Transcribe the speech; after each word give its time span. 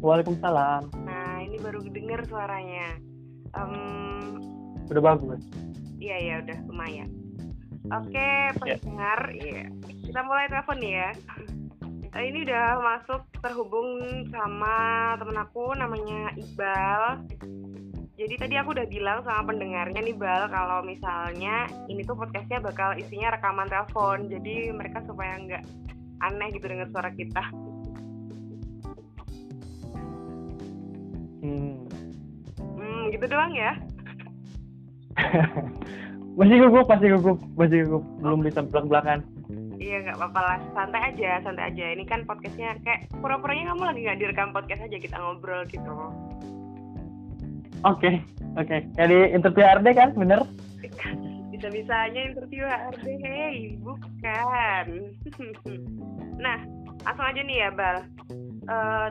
Waalaikumsalam. 0.00 0.82
Nah, 1.04 1.44
ini 1.44 1.56
baru 1.60 1.84
denger 1.84 2.24
suaranya. 2.28 2.96
Um, 3.52 4.40
Udah 4.88 5.02
bagus. 5.14 5.42
iya 6.00 6.16
ya 6.16 6.34
udah 6.40 6.58
lumayan. 6.66 7.10
Oke, 7.92 8.54
pendengar, 8.56 9.32
iya. 9.36 9.68
Kita 9.84 10.20
mulai 10.24 10.48
telepon 10.48 10.80
ya. 10.80 11.12
Eh, 12.10 12.24
ini 12.26 12.42
udah 12.42 12.80
masuk 12.82 13.22
terhubung 13.38 13.86
sama 14.34 14.74
temen 15.20 15.38
aku 15.38 15.70
namanya 15.78 16.34
Iqbal. 16.34 17.22
Jadi 18.20 18.34
tadi 18.36 18.54
aku 18.60 18.76
udah 18.76 18.84
bilang 18.84 19.24
sama 19.24 19.48
pendengarnya 19.48 20.04
nih 20.04 20.12
Bal 20.12 20.52
kalau 20.52 20.84
misalnya 20.84 21.64
ini 21.88 22.04
tuh 22.04 22.12
podcastnya 22.20 22.60
bakal 22.60 22.92
isinya 22.98 23.32
rekaman 23.32 23.70
telepon. 23.70 24.28
Jadi 24.28 24.68
mereka 24.76 25.00
supaya 25.08 25.40
nggak 25.40 25.64
aneh 26.20 26.48
gitu 26.52 26.68
dengar 26.68 26.92
suara 26.92 27.08
kita. 27.16 27.40
Hmm. 31.40 31.88
Hmm, 32.60 33.02
gitu 33.12 33.24
doang 33.28 33.52
ya. 33.56 33.72
masih 36.38 36.56
gugup, 36.64 36.86
masih 36.88 37.08
gugup, 37.16 37.38
masih 37.56 37.78
gugup. 37.84 38.04
Belum 38.20 38.40
bisa 38.44 38.60
belak-belakan. 38.64 39.20
Iya 39.80 39.96
nggak 40.04 40.16
apa-apa 40.20 40.40
lah, 40.44 40.58
santai 40.76 41.00
aja, 41.08 41.40
santai 41.40 41.72
aja. 41.72 41.84
Ini 41.96 42.04
kan 42.04 42.28
podcastnya 42.28 42.76
kayak 42.84 43.08
pura-puranya 43.16 43.72
kamu 43.72 43.82
lagi 43.88 44.00
nggak 44.04 44.20
direkam 44.20 44.52
podcast 44.52 44.84
aja 44.84 44.96
kita 45.00 45.16
ngobrol 45.16 45.64
gitu. 45.72 45.88
Oke, 47.88 48.20
oke. 48.60 48.76
Jadi 49.00 49.18
interview 49.32 49.64
RD 49.64 49.88
kan, 49.96 50.12
bener? 50.12 50.44
Bisa-bisanya 51.56 52.20
interview 52.28 52.68
HRD, 52.68 53.06
hey, 53.24 53.56
bukan. 53.80 54.86
nah, 56.44 56.60
langsung 57.08 57.24
aja 57.24 57.40
nih 57.40 57.56
ya, 57.64 57.68
Bal. 57.72 57.96
Eh, 58.68 59.08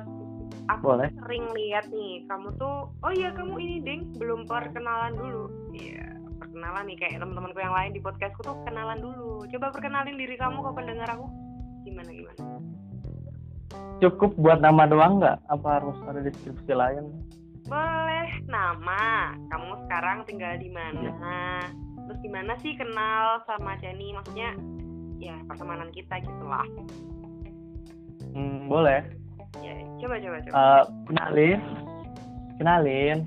aku 0.69 0.83
Boleh. 0.93 1.09
sering 1.25 1.45
lihat 1.53 1.85
nih, 1.89 2.25
kamu 2.29 2.53
tuh, 2.61 2.89
oh 2.91 3.11
iya 3.13 3.33
kamu 3.33 3.57
ini 3.57 3.77
ding, 3.81 4.01
belum 4.17 4.45
perkenalan 4.45 5.17
dulu. 5.17 5.43
Iya, 5.73 6.07
perkenalan 6.37 6.83
nih 6.89 6.97
kayak 7.01 7.21
teman-temanku 7.21 7.59
yang 7.59 7.75
lain 7.75 7.91
di 7.97 8.01
podcastku 8.01 8.41
tuh 8.45 8.57
kenalan 8.69 9.01
dulu. 9.01 9.45
Coba 9.49 9.73
perkenalin 9.73 10.17
diri 10.17 10.35
kamu 10.37 10.61
ke 10.61 10.71
pendengar 10.77 11.09
aku. 11.09 11.25
Gimana 11.87 12.09
gimana? 12.13 12.41
Cukup 13.99 14.31
buat 14.39 14.59
nama 14.63 14.89
doang 14.89 15.21
nggak? 15.21 15.37
Apa 15.51 15.67
harus 15.81 15.97
ada 16.07 16.21
deskripsi 16.23 16.73
lain? 16.73 17.05
Boleh 17.69 18.29
nama, 18.49 19.35
kamu 19.53 19.85
sekarang 19.85 20.25
tinggal 20.25 20.57
di 20.57 20.73
mana? 20.73 21.61
Terus 22.09 22.19
gimana 22.25 22.57
sih 22.65 22.73
kenal 22.73 23.45
sama 23.45 23.77
Jenny? 23.77 24.09
Maksudnya 24.17 24.57
ya 25.21 25.37
pertemanan 25.45 25.93
kita 25.93 26.17
gitu 26.23 26.45
lah. 26.49 26.65
Hmm, 28.33 28.65
boleh. 28.65 29.05
Ya, 29.57 29.73
coba 29.97 30.15
coba 30.21 30.37
coba. 30.45 30.53
Eh, 30.53 30.83
kenalin, 31.09 31.59
kenalin. 32.61 33.17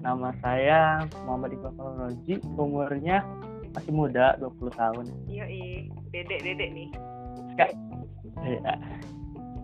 Nama 0.00 0.28
saya 0.40 0.80
Muhammad 1.24 1.56
Iqbal 1.56 1.90
Roji. 1.96 2.34
Umurnya 2.56 3.24
masih 3.72 3.92
muda, 3.92 4.36
20 4.40 4.72
tahun. 4.76 5.04
Yoi, 5.28 5.88
dedek 6.12 6.40
dedek 6.44 6.68
nih. 6.72 6.88
Iya. 8.40 8.74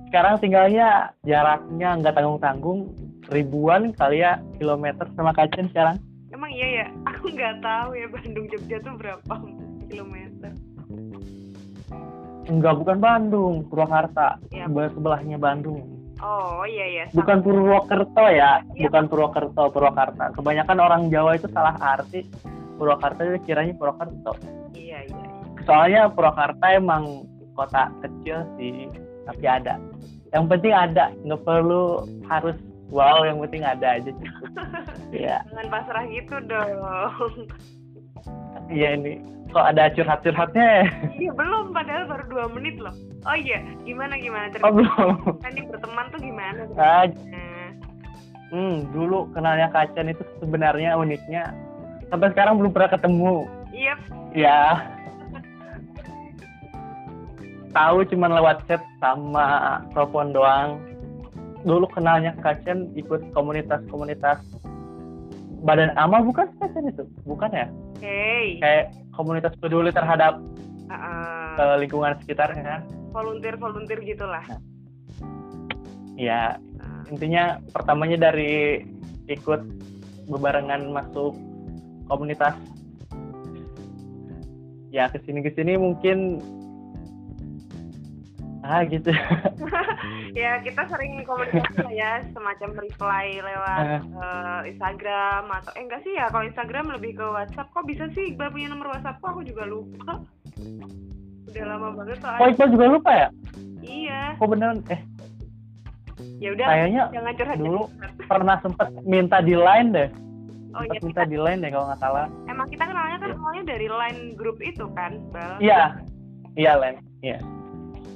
Sekarang 0.08 0.38
tinggalnya 0.38 1.10
jaraknya 1.24 1.88
nggak 1.98 2.14
tanggung-tanggung 2.14 2.92
ribuan 3.32 3.90
kali 3.96 4.22
ya 4.22 4.38
kilometer 4.60 5.08
sama 5.18 5.32
Kajen 5.34 5.66
sekarang. 5.72 5.96
Emang 6.30 6.52
iya 6.52 6.84
ya? 6.84 6.86
Aku 7.16 7.32
nggak 7.32 7.64
tahu 7.64 7.96
ya 7.96 8.06
Bandung 8.12 8.46
Jogja 8.52 8.76
tuh 8.84 8.94
berapa 9.00 9.34
kilometer. 9.88 10.52
Enggak, 12.46 12.78
bukan 12.78 12.98
Bandung, 13.02 13.54
Purwakarta. 13.66 14.38
Iya. 14.54 14.70
Sebelah 14.70 14.90
sebelahnya 14.94 15.36
Bandung. 15.40 15.95
Oh 16.24 16.64
iya 16.64 16.86
iya. 16.88 17.04
sama. 17.12 17.20
Bukan 17.22 17.38
Purwokerto 17.44 18.24
ya, 18.32 18.64
Iya. 18.72 18.88
bukan 18.88 19.04
Purwokerto, 19.12 19.62
Purwakarta. 19.68 20.32
Kebanyakan 20.32 20.78
orang 20.80 21.02
Jawa 21.12 21.36
itu 21.36 21.48
salah 21.52 21.76
arti. 21.76 22.24
Purwakarta 22.80 23.20
itu 23.24 23.38
kiranya 23.44 23.76
Purwokerto. 23.76 24.32
Iya 24.72 25.04
iya. 25.04 25.20
iya. 25.20 25.28
Soalnya 25.68 26.08
Purwakarta 26.08 26.72
emang 26.72 27.28
kota 27.52 27.92
kecil 28.00 28.48
sih, 28.56 28.88
tapi 29.28 29.44
ada. 29.44 29.76
Yang 30.32 30.44
penting 30.56 30.72
ada, 30.72 31.04
nggak 31.24 31.40
perlu 31.44 32.04
harus 32.28 32.56
wow, 32.88 33.24
yang 33.24 33.40
penting 33.44 33.64
ada 33.64 33.96
aja 34.00 34.10
cukup. 34.12 34.50
Iya, 35.14 35.38
Jangan 35.54 35.68
pasrah 35.70 36.04
gitu 36.10 36.34
dong. 36.50 37.46
Iya 38.68 38.94
ini. 38.94 39.18
Kok 39.46 39.62
ada 39.62 39.88
curhat-curhatnya? 39.88 40.64
ya? 40.64 40.84
Iya 41.16 41.30
belum, 41.32 41.70
padahal 41.70 42.04
baru 42.06 42.24
dua 42.28 42.44
menit 42.50 42.76
loh. 42.76 42.92
Oh 43.24 43.32
iya, 43.32 43.62
gimana 43.82 44.18
gimana 44.18 44.50
Oh 44.50 44.52
cerita? 44.52 44.68
belum. 44.74 45.12
Kan 45.40 45.50
nih 45.54 45.64
berteman 45.66 46.06
tuh 46.10 46.20
gimana? 46.20 46.60
Ah, 46.74 47.04
Nah, 47.06 47.68
hmm, 48.52 48.76
dulu 48.90 49.30
kenalnya 49.32 49.70
Kacan 49.70 50.10
itu 50.10 50.22
sebenarnya 50.38 50.94
uniknya 50.94 51.54
sampai 52.06 52.30
sekarang 52.30 52.58
belum 52.58 52.70
pernah 52.70 52.90
ketemu. 52.92 53.36
iya, 53.70 53.94
Ya. 54.30 54.60
Tahu 57.70 58.08
cuman 58.08 58.32
lewat 58.34 58.64
chat 58.66 58.80
sama 58.98 59.78
telepon 59.92 60.32
doang. 60.32 60.80
Dulu 61.62 61.84
kenalnya 61.90 62.32
Kacan 62.40 62.88
ikut 62.94 63.20
komunitas-komunitas 63.30 64.40
Badan 65.64 65.92
Amal 65.96 66.26
bukan 66.26 66.50
Kacan 66.60 66.90
itu? 66.90 67.04
Bukan 67.24 67.50
ya? 67.52 67.66
hey, 68.04 68.60
Kayak 68.60 68.84
komunitas 69.16 69.56
peduli 69.56 69.88
terhadap 69.88 70.36
uh, 70.92 71.56
uh, 71.56 71.76
lingkungan 71.80 72.16
sekitarnya. 72.24 72.84
volunteer 73.14 73.56
volunteer 73.56 74.00
gitulah. 74.04 74.44
Ya, 76.16 76.60
Uh, 76.76 77.02
intinya 77.08 77.56
pertamanya 77.72 78.28
dari 78.28 78.84
ikut 79.26 79.64
bebarengan 80.28 80.92
masuk 80.92 81.32
komunitas 82.06 82.52
ya 84.92 85.10
ke 85.10 85.18
sini 85.26 85.40
ke 85.42 85.50
sini 85.56 85.74
mungkin 85.80 86.38
ah 88.66 88.82
gitu 88.82 89.14
ya 90.42 90.58
kita 90.60 90.82
sering 90.86 91.22
komunikasi 91.22 91.78
lah 91.78 91.94
ya, 91.94 92.12
semacam 92.30 92.70
reply 92.76 93.38
lewat 93.38 93.84
uh, 94.12 94.60
Instagram 94.64 95.46
atau 95.48 95.70
eh 95.72 95.82
enggak 95.82 96.02
sih 96.02 96.12
ya 96.12 96.26
kalau 96.28 96.44
Instagram 96.44 96.90
lebih 96.90 97.14
ke 97.14 97.24
WhatsApp. 97.24 97.70
Kok 97.70 97.86
bisa 97.86 98.10
sih 98.12 98.34
Iqbal 98.34 98.50
punya 98.50 98.68
nomor 98.68 98.90
WhatsApp? 98.90 99.18
Kok 99.18 99.30
aku 99.30 99.42
juga 99.42 99.64
lupa. 99.64 100.18
Udah 101.46 101.64
lama 101.64 101.88
banget 101.94 102.18
oh 102.18 102.22
soalnya. 102.22 102.50
Iqbal 102.50 102.68
juga 102.68 102.86
lupa 102.90 103.10
ya 103.14 103.28
Iya. 103.80 104.22
kok 104.34 104.48
beneran 104.50 104.78
eh 104.88 105.00
Ya 106.36 106.48
udah, 106.50 106.66
kayaknya 106.66 107.02
jangan 107.12 107.32
curhat. 107.34 107.56
dulu 107.56 107.82
curhat. 107.86 108.12
pernah 108.26 108.56
sempet 108.58 108.88
minta 109.04 109.38
di 109.38 109.54
line 109.54 109.88
deh 109.90 110.08
Oh 110.72 110.82
iya, 110.82 110.98
minta 111.00 111.22
kita, 111.22 111.30
di 111.30 111.38
line 111.38 111.60
deh 111.60 111.70
kalau 111.70 111.86
nggak 111.86 112.00
salah 112.02 112.26
emang 112.44 112.66
kita 112.66 112.84
kenalnya 112.84 113.16
kan 113.16 113.30
Iya. 113.30 113.38
awalnya 113.38 113.64
dari 113.64 113.88
line 113.88 114.20
grup 114.34 114.58
itu 114.58 114.84
kan, 114.92 115.12
Bal? 115.30 115.56
iya 115.58 115.96
iya 116.52 116.72
line 116.74 116.98
iya 117.22 117.38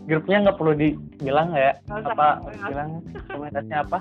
grupnya 0.09 0.37
nggak 0.49 0.59
perlu 0.59 0.73
dibilang 0.77 1.49
ya 1.53 1.73
usah. 1.89 2.13
apa 2.13 2.29
usah. 2.47 2.69
bilang 2.69 2.91
komunitasnya 3.29 3.79
apa 3.85 3.99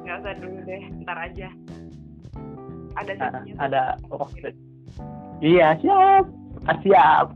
Nggak 0.00 0.16
usah 0.26 0.32
dulu 0.42 0.58
deh, 0.66 0.82
ntar 1.06 1.18
aja. 1.22 1.48
Ada 2.98 3.12
Nah, 3.14 3.42
ada 3.62 3.82
waktu 4.10 4.50
iya 5.38 5.78
siap 5.78 6.26
ah, 6.66 6.76
siap 6.82 7.26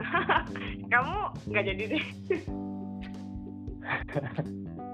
Kamu 0.92 1.16
nggak 1.50 1.64
jadi 1.66 1.84
deh. 1.96 2.04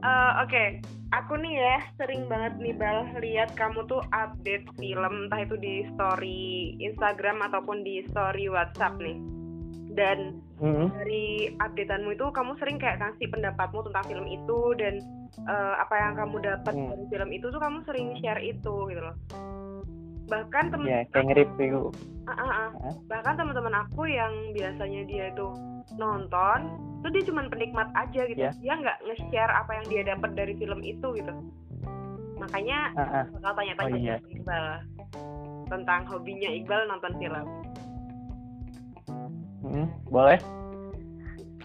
Eh, 0.07 0.33
Oke, 0.45 0.79
aku 1.11 1.35
nih 1.35 1.59
ya 1.59 1.77
sering 1.99 2.31
banget 2.31 2.55
nih 2.63 2.77
bal 2.79 3.11
lihat 3.19 3.51
kamu 3.59 3.83
tuh 3.91 3.99
update 4.15 4.63
film 4.79 5.27
entah 5.27 5.43
itu 5.43 5.57
di 5.59 5.83
story 5.97 6.77
Instagram 6.79 7.43
ataupun 7.43 7.83
di 7.83 8.07
story 8.15 8.47
WhatsApp 8.47 9.03
nih. 9.03 9.19
Dan 9.97 10.45
Hmm. 10.57 10.89
dari 10.93 11.51
updateanmu 11.57 12.13
itu 12.13 12.29
kamu 12.29 12.53
sering 12.57 12.77
kayak 12.77 13.01
kasih 13.01 13.29
pendapatmu 13.29 13.81
tentang 13.89 14.05
film 14.07 14.27
itu 14.29 14.61
dan 14.77 15.01
eh, 15.37 15.75
apa 15.77 15.95
yang 15.97 16.13
kamu 16.17 16.37
dapat 16.41 16.73
Hmm. 16.73 16.89
dari 16.93 17.05
film 17.11 17.31
itu 17.33 17.47
tuh 17.49 17.61
kamu 17.61 17.79
sering 17.85 18.09
share 18.21 18.41
itu 18.41 18.75
gitu 18.89 19.01
loh. 19.01 19.17
Bahkan 20.27 20.65
temen 20.69 20.87
ya 20.87 21.01
kayak 21.09 21.25
nge-review 21.29 21.93
Ah, 22.27 22.35
ah, 22.35 22.51
ah. 22.51 22.71
Hah? 22.83 22.95
bahkan 23.07 23.39
teman-teman 23.39 23.75
aku 23.79 24.11
yang 24.11 24.33
biasanya 24.51 25.07
dia 25.07 25.31
itu 25.31 25.47
nonton 25.95 26.59
tuh 26.99 27.11
dia 27.15 27.23
cuma 27.23 27.47
penikmat 27.47 27.87
aja 27.95 28.27
gitu 28.27 28.35
Ya. 28.35 28.51
dia 28.59 28.75
nggak 28.75 28.99
nge-share 29.07 29.53
apa 29.55 29.71
yang 29.71 29.87
dia 29.87 30.03
dapat 30.03 30.35
dari 30.35 30.59
film 30.59 30.83
itu 30.83 31.07
gitu 31.15 31.31
makanya 32.37 32.91
Ah, 32.99 33.23
ah. 33.23 33.25
bakal 33.39 33.53
tanya-tanya 33.55 33.95
Oh, 33.95 34.01
iya. 34.03 34.17
Iqbal 34.27 34.65
tentang 35.71 36.01
hobinya 36.11 36.51
Iqbal 36.51 36.81
nonton 36.91 37.13
film 37.17 37.47
boleh 40.07 40.39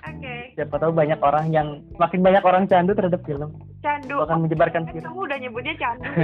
oke 0.02 0.36
siapa 0.56 0.76
tahu 0.76 0.92
banyak 0.92 1.20
orang 1.20 1.46
yang 1.50 1.68
makin 1.96 2.22
banyak 2.22 2.44
orang 2.44 2.64
candu 2.66 2.92
terhadap 2.94 3.22
film 3.24 3.50
candu 3.82 4.16
akan 4.20 4.46
menyebarkan 4.46 4.84
Kan 4.86 4.94
film 4.94 5.06
kamu 5.06 5.22
udah 5.26 5.38
nyebutnya 5.40 5.74
candu 5.78 6.10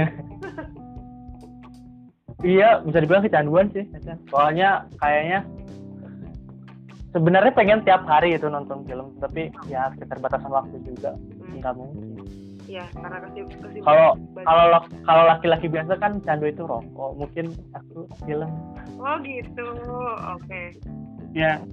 iya 2.46 2.78
bisa 2.82 2.98
dibilang 2.98 3.24
kecanduan 3.24 3.66
sih 3.74 3.84
soalnya 4.30 4.86
kayaknya 4.98 5.42
sebenarnya 7.10 7.52
pengen 7.52 7.82
tiap 7.82 8.06
hari 8.06 8.36
itu 8.36 8.46
nonton 8.46 8.86
film 8.86 9.10
tapi 9.18 9.50
ya 9.66 9.90
sekitar 9.94 10.18
batasan 10.18 10.52
waktu 10.52 10.76
juga 10.84 11.14
Hmm. 11.38 11.64
nggak 11.64 11.74
mungkin 11.74 12.04
Iya, 12.68 12.84
karena 12.92 13.24
kesib 13.24 13.48
kesibukan. 13.48 13.80
Kalau 13.80 14.08
kalau 14.44 14.80
kalau 15.08 15.22
laki-laki 15.24 15.72
biasa 15.72 15.96
kan 15.96 16.20
candu 16.20 16.52
itu 16.52 16.68
rokok. 16.68 17.16
Mungkin 17.16 17.56
aku 17.72 18.04
film. 18.28 18.50
Oh 19.00 19.16
gitu. 19.24 19.64
Oke. 20.36 20.76
Ya, 21.32 21.64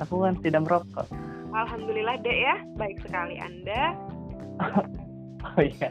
aku 0.00 0.24
kan 0.24 0.34
tidak 0.40 0.64
merokok. 0.64 1.06
Alhamdulillah 1.50 2.16
dek 2.22 2.38
ya, 2.38 2.56
baik 2.76 2.98
sekali 3.04 3.36
Anda. 3.38 3.82
Oh 5.40 5.64
iya. 5.64 5.88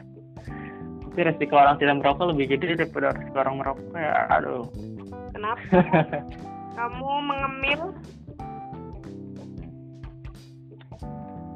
Tapi 1.10 1.20
resiko 1.26 1.58
orang 1.58 1.82
tidak 1.82 1.98
merokok 1.98 2.38
lebih 2.38 2.54
gede 2.54 2.78
daripada 2.78 3.18
resiko 3.18 3.42
orang 3.42 3.58
merokok 3.58 3.98
ya. 3.98 4.30
Aduh. 4.30 4.70
Kenapa? 5.34 5.58
Kamu 6.78 7.10
mengemil? 7.26 7.82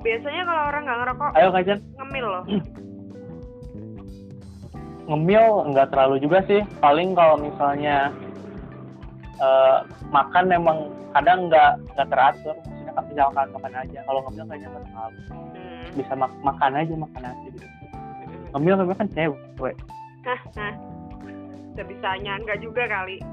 Biasanya 0.02 0.42
kalau 0.44 0.64
orang 0.68 0.82
nggak 0.84 1.00
ngerokok, 1.06 1.30
Ayo 1.38 1.50
Kajan, 1.54 1.80
ngemil 2.02 2.26
loh. 2.26 2.44
ngemil 5.04 5.46
nggak 5.70 5.88
terlalu 5.94 6.16
juga 6.18 6.40
sih. 6.50 6.62
Paling 6.82 7.14
kalau 7.14 7.38
misalnya 7.38 8.10
eh, 9.36 9.78
makan 10.08 10.44
memang 10.46 10.78
kadang 11.12 11.48
nggak 11.48 11.72
nggak 11.90 12.08
teratur. 12.08 12.56
Maksudnya 12.58 12.94
kan 12.94 13.04
bisa 13.06 13.22
makan 13.28 13.48
makan 13.52 13.74
aja. 13.76 14.00
Kalau 14.04 14.20
ngemil 14.24 14.46
kayaknya 14.46 14.68
nggak 14.70 14.84
terlalu. 14.86 15.20
Hmm. 15.30 15.86
Bisa 15.94 16.14
mak- 16.14 16.42
makan 16.42 16.72
aja 16.76 16.94
makan 16.96 17.24
aja 17.24 17.48
gitu. 17.48 17.68
Ngemil 18.52 18.74
ngemil 18.76 18.96
kan 18.96 19.10
cewek. 19.10 19.76
Hah, 20.24 20.42
hah. 20.56 20.74
Udah 21.74 21.86
bisa 21.86 22.10
nyangga 22.18 22.56
juga 22.58 22.86
kali. 22.86 23.18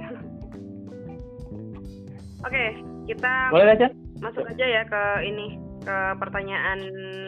Oke, 2.40 2.64
kita 3.04 3.32
Boleh 3.52 3.66
Kajan? 3.70 3.92
masuk 4.18 4.44
aja 4.46 4.64
ya 4.64 4.82
ke 4.84 5.02
ini 5.24 5.46
ke 5.80 5.96
pertanyaan 6.16 6.78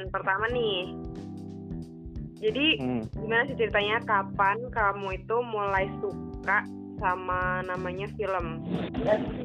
pertama 0.08 0.48
nih. 0.48 0.92
Jadi 2.40 2.66
Hmm. 2.76 3.02
gimana 3.14 3.44
sih 3.44 3.54
ceritanya 3.54 4.00
kapan 4.02 4.56
kamu 4.68 5.14
itu 5.14 5.36
mulai 5.42 5.86
suka 6.00 6.64
sama 7.02 7.66
namanya 7.66 8.06
film? 8.14 8.62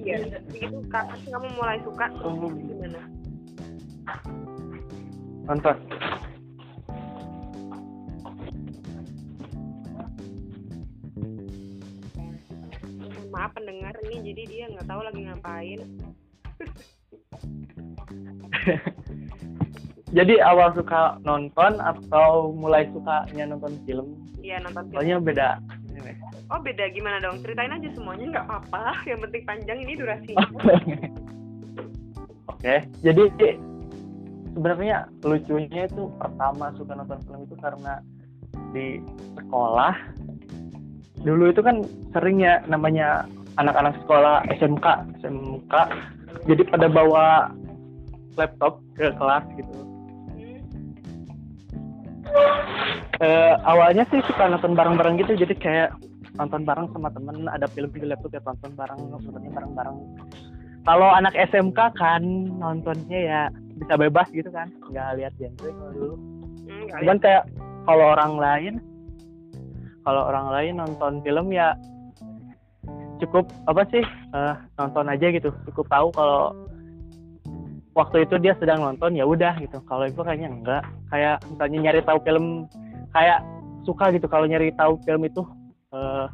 Iya. 0.06 0.38
Itu 0.54 0.86
kapan 0.94 1.18
sih 1.25 1.33
kamu 1.33 1.50
mulai 1.57 1.81
suka? 1.81 2.06
Gimana? 2.13 3.01
Nonton. 5.50 5.77
Mohon 13.01 13.27
Maaf 13.33 13.51
pendengar 13.57 13.94
ini 14.06 14.21
jadi 14.21 14.44
dia 14.45 14.65
nggak 14.77 14.86
tahu 14.86 15.01
lagi 15.01 15.19
ngapain. 15.25 15.81
Jadi 20.15 20.39
awal 20.39 20.71
suka 20.71 21.19
nonton 21.27 21.83
atau 21.83 22.56
mulai 22.56 22.88
sukanya 22.95 23.54
nonton 23.54 23.75
film? 23.83 24.15
Iya 24.39 24.63
nonton 24.63 24.88
film. 24.88 24.95
Soalnya 24.98 25.19
beda. 25.19 25.50
Oh 26.48 26.60
beda. 26.64 26.90
Gimana 26.92 27.20
dong? 27.20 27.44
Ceritain 27.44 27.74
aja 27.74 27.90
semuanya. 27.92 28.26
Nggak 28.32 28.46
apa-apa. 28.48 29.04
Yang 29.04 29.20
penting 29.28 29.44
panjang. 29.44 29.78
Ini 29.84 29.94
durasi. 30.00 30.34
Oke, 32.58 32.90
jadi 33.06 33.24
sebenarnya 34.58 35.06
lucunya 35.22 35.86
itu 35.86 36.10
pertama 36.18 36.74
suka 36.74 36.98
nonton 36.98 37.22
film 37.30 37.46
itu 37.46 37.56
karena 37.62 38.02
di 38.74 38.98
sekolah. 39.38 39.94
Dulu 41.22 41.54
itu 41.54 41.62
kan 41.62 41.86
sering 42.18 42.42
ya 42.42 42.66
namanya 42.66 43.30
anak-anak 43.62 43.94
sekolah 44.06 44.42
SMK 44.58 44.86
SMK 45.22 45.74
jadi 46.50 46.62
pada 46.70 46.88
bawa 46.90 47.54
laptop 48.38 48.82
ke 48.98 49.12
kelas 49.18 49.46
gitu. 49.58 49.76
Eh, 53.18 53.54
awalnya 53.66 54.06
sih 54.14 54.22
suka 54.30 54.46
nonton 54.46 54.78
bareng-bareng 54.78 55.18
gitu. 55.18 55.34
Jadi 55.34 55.58
kayak 55.58 55.90
nonton 56.36 56.62
bareng 56.68 56.88
sama 56.92 57.08
temen 57.14 57.48
ada 57.48 57.68
film 57.72 57.90
di 57.96 58.04
laptop 58.04 58.36
ya 58.36 58.42
tonton 58.44 58.76
bareng 58.76 59.00
nontonnya 59.08 59.52
bareng-bareng. 59.54 59.98
Kalau 60.88 61.10
anak 61.12 61.36
SMK 61.36 61.80
kan 61.96 62.24
nontonnya 62.60 63.20
ya 63.20 63.42
bisa 63.78 63.94
bebas 63.96 64.28
gitu 64.36 64.48
kan 64.52 64.68
nggak 64.92 65.22
lihat 65.22 65.34
genre 65.40 65.70
kalau 65.72 65.92
dulu. 65.96 66.16
Hmm, 66.68 66.86
cuman 67.00 67.18
kayak 67.24 67.44
kalau 67.88 68.06
orang 68.16 68.34
lain 68.36 68.74
kalau 70.04 70.22
orang 70.28 70.48
lain 70.52 70.74
nonton 70.80 71.14
film 71.24 71.48
ya 71.52 71.76
cukup 73.24 73.48
apa 73.68 73.84
sih 73.92 74.04
eh, 74.36 74.56
nonton 74.80 75.08
aja 75.12 75.28
gitu 75.32 75.50
cukup 75.72 75.86
tahu 75.92 76.08
kalau 76.16 76.54
waktu 77.98 78.30
itu 78.30 78.38
dia 78.38 78.54
sedang 78.62 78.86
nonton 78.86 79.18
ya 79.18 79.26
udah 79.26 79.58
gitu. 79.58 79.82
Kalau 79.90 80.06
itu 80.06 80.22
kayaknya 80.22 80.54
enggak. 80.54 80.84
Kayak 81.10 81.42
misalnya 81.50 81.78
nyari 81.90 82.02
tahu 82.06 82.20
film 82.22 82.46
kayak 83.10 83.42
suka 83.90 84.14
gitu 84.14 84.30
kalau 84.30 84.46
nyari 84.46 84.70
tahu 84.78 85.02
film 85.02 85.26
itu 85.26 85.42
eh, 85.94 86.28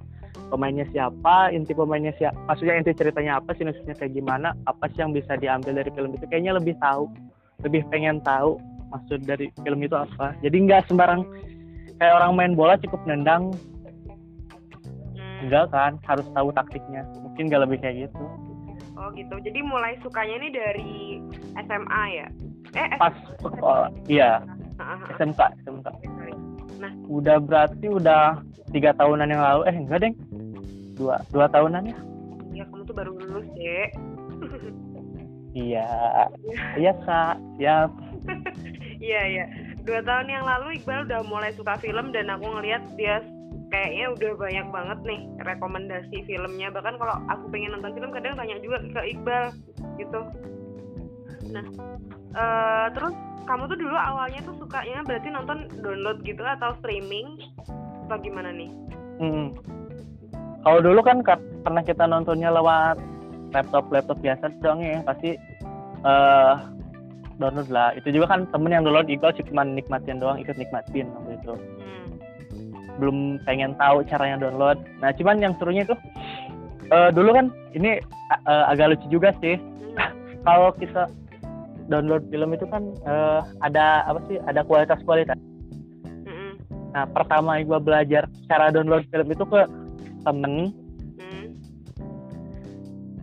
pemainnya 0.50 0.86
siapa 0.90 1.54
inti 1.54 1.74
pemainnya 1.78 2.14
siapa 2.18 2.38
maksudnya 2.50 2.82
inti 2.82 2.94
ceritanya 2.98 3.38
apa 3.38 3.54
sinopsisnya 3.54 3.94
kayak 3.98 4.14
gimana 4.18 4.58
apa 4.66 4.90
sih 4.94 5.02
yang 5.06 5.14
bisa 5.14 5.38
diambil 5.38 5.78
dari 5.78 5.92
film 5.94 6.14
itu? 6.18 6.26
Kayaknya 6.30 6.58
lebih 6.58 6.76
tahu 6.82 7.10
lebih 7.62 7.82
pengen 7.94 8.20
tahu 8.26 8.58
maksud 8.94 9.26
dari 9.26 9.50
film 9.62 9.80
itu 9.82 9.96
apa. 9.98 10.38
Jadi 10.42 10.58
nggak 10.70 10.90
sembarang 10.90 11.26
kayak 11.98 12.14
orang 12.22 12.32
main 12.38 12.54
bola 12.54 12.78
cukup 12.82 13.02
nendang. 13.06 13.54
Enggak 15.44 15.76
kan 15.76 16.00
harus 16.08 16.26
tahu 16.32 16.50
taktiknya. 16.56 17.04
Mungkin 17.20 17.52
nggak 17.52 17.64
lebih 17.68 17.78
kayak 17.84 18.08
gitu. 18.10 18.26
Oh 18.94 19.10
gitu. 19.18 19.36
Jadi 19.42 19.60
mulai 19.66 19.98
sukanya 20.06 20.36
ini 20.40 20.50
dari 20.54 20.94
SMA 21.58 22.04
ya? 22.14 22.28
Eh, 22.74 22.98
pas 22.98 23.14
sekolah 23.42 23.90
iya. 24.10 24.42
SMK 25.18 25.40
SMK 25.66 25.88
Sorry. 26.76 26.96
udah 27.08 27.38
berarti 27.40 27.88
udah 27.88 28.24
tiga 28.70 28.92
tahunan 28.94 29.30
yang 29.30 29.42
lalu 29.42 29.62
eh 29.70 29.76
enggak 29.76 30.00
deng 30.02 30.16
dua 30.96 31.22
dua 31.30 31.46
tahunan 31.50 31.84
ya 31.88 31.98
Ya 32.54 32.64
kamu 32.70 32.86
tuh 32.86 32.94
baru 32.94 33.12
lulus 33.18 33.50
deh. 33.58 33.90
iya 35.54 35.90
iya 36.82 36.92
kak 37.02 37.36
ya 37.58 37.90
Iya 39.04 39.22
iya. 39.28 39.46
Dua 39.84 40.00
tahun 40.00 40.32
yang 40.32 40.48
lalu 40.48 40.80
Iqbal 40.80 41.04
udah 41.04 41.28
mulai 41.28 41.52
suka 41.60 41.76
film 41.84 42.16
dan 42.16 42.32
aku 42.32 42.48
ngeliat 42.48 42.80
dia 42.96 43.20
kayaknya 43.68 44.16
udah 44.16 44.32
banyak 44.40 44.68
banget 44.72 45.00
nih 45.04 45.20
rekomendasi 45.44 46.18
filmnya. 46.24 46.72
Bahkan 46.72 46.96
kalau 46.96 47.20
aku 47.28 47.52
pengen 47.52 47.76
nonton 47.76 47.92
film 47.92 48.16
kadang 48.16 48.40
tanya 48.40 48.56
juga 48.64 48.80
ke 48.80 49.02
Iqbal 49.12 49.44
gitu. 50.00 50.20
Nah, 51.52 51.66
eh, 52.32 52.86
terus 52.96 53.16
kamu 53.44 53.64
tuh 53.70 53.78
dulu 53.78 53.96
awalnya 53.96 54.40
tuh 54.44 54.56
sukanya 54.60 55.04
berarti 55.04 55.28
nonton 55.30 55.58
download 55.84 56.20
gitu 56.24 56.44
atau 56.44 56.76
streaming? 56.80 57.40
Apa 58.08 58.20
gimana 58.20 58.50
nih? 58.52 58.70
Hmm. 59.20 59.56
Kalau 60.64 60.80
dulu 60.80 61.00
kan 61.04 61.20
kar- 61.22 61.44
karena 61.68 61.82
kita 61.84 62.04
nontonnya 62.08 62.50
lewat 62.52 62.98
laptop 63.54 63.86
laptop 63.92 64.18
biasa 64.24 64.50
dong 64.64 64.82
ya 64.82 65.04
pasti 65.06 65.36
eh 66.04 66.56
download 67.38 67.70
lah. 67.70 67.92
Itu 67.96 68.12
juga 68.12 68.32
kan 68.32 68.48
temen 68.50 68.72
yang 68.72 68.84
download 68.88 69.12
Iqbal 69.12 69.36
cuma 69.36 69.68
nikmatin 69.68 70.20
doang 70.24 70.40
ikut 70.40 70.56
nikmatin 70.56 71.12
waktu 71.12 71.32
itu. 71.40 71.54
Hmm. 71.54 72.08
Belum 73.00 73.18
pengen 73.44 73.76
tahu 73.76 74.04
caranya 74.08 74.48
download. 74.48 74.80
Nah 75.04 75.12
cuman 75.16 75.44
yang 75.44 75.54
serunya 75.60 75.84
tuh 75.84 76.00
eh 76.92 77.10
dulu 77.12 77.36
kan 77.36 77.52
ini 77.76 78.00
eh, 78.48 78.64
agak 78.72 78.96
lucu 78.96 79.20
juga 79.20 79.36
sih. 79.44 79.60
Hmm. 79.60 80.44
Kalau 80.48 80.76
kita 80.76 81.08
download 81.86 82.24
film 82.28 82.52
itu 82.52 82.66
kan 82.66 82.84
eh, 83.04 83.40
ada 83.62 84.06
apa 84.06 84.20
sih? 84.26 84.38
Ada 84.42 84.64
kualitas 84.64 85.00
kualitas. 85.02 85.38
Hmm. 86.24 86.54
Nah 86.92 87.06
pertama 87.08 87.58
Iqbal 87.58 87.82
belajar 87.82 88.24
cara 88.46 88.70
download 88.70 89.04
film 89.08 89.28
itu 89.28 89.44
ke 89.44 89.62
temen 90.22 90.72
Hmm. 91.14 91.48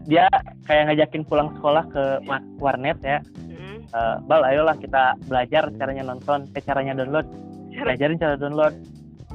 dia 0.04 0.26
kayak 0.64 0.88
ngajakin 0.88 1.22
pulang 1.24 1.50
sekolah 1.54 1.84
ke 1.86 2.02
wa- 2.24 2.46
warnet 2.58 2.98
ya 3.00 3.18
Hmm. 3.40 3.78
Eh, 3.86 4.16
bal 4.24 4.42
ayolah 4.42 4.74
kita 4.74 5.02
belajar 5.24 5.66
caranya 5.74 6.06
nonton 6.06 6.46
eh 6.52 6.60
caranya 6.60 6.94
download 6.94 7.26
belajarin 7.72 8.16
cara 8.16 8.34
download 8.34 8.74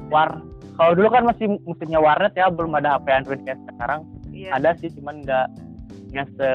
war 0.08 0.40
kalau 0.74 0.92
dulu 0.92 1.08
kan 1.08 1.24
masih 1.24 1.46
musimnya 1.62 1.96
warnet 1.96 2.32
ya 2.32 2.48
belum 2.48 2.72
ada 2.72 2.96
HP 2.96 3.06
Android 3.10 3.42
kayak 3.42 3.58
sekarang 3.66 4.00
Iya, 4.28 4.48
ada 4.52 4.70
sih 4.76 4.92
cuman 4.92 5.20
nggak 5.22 5.46
nggak 6.10 6.26
se 6.32 6.48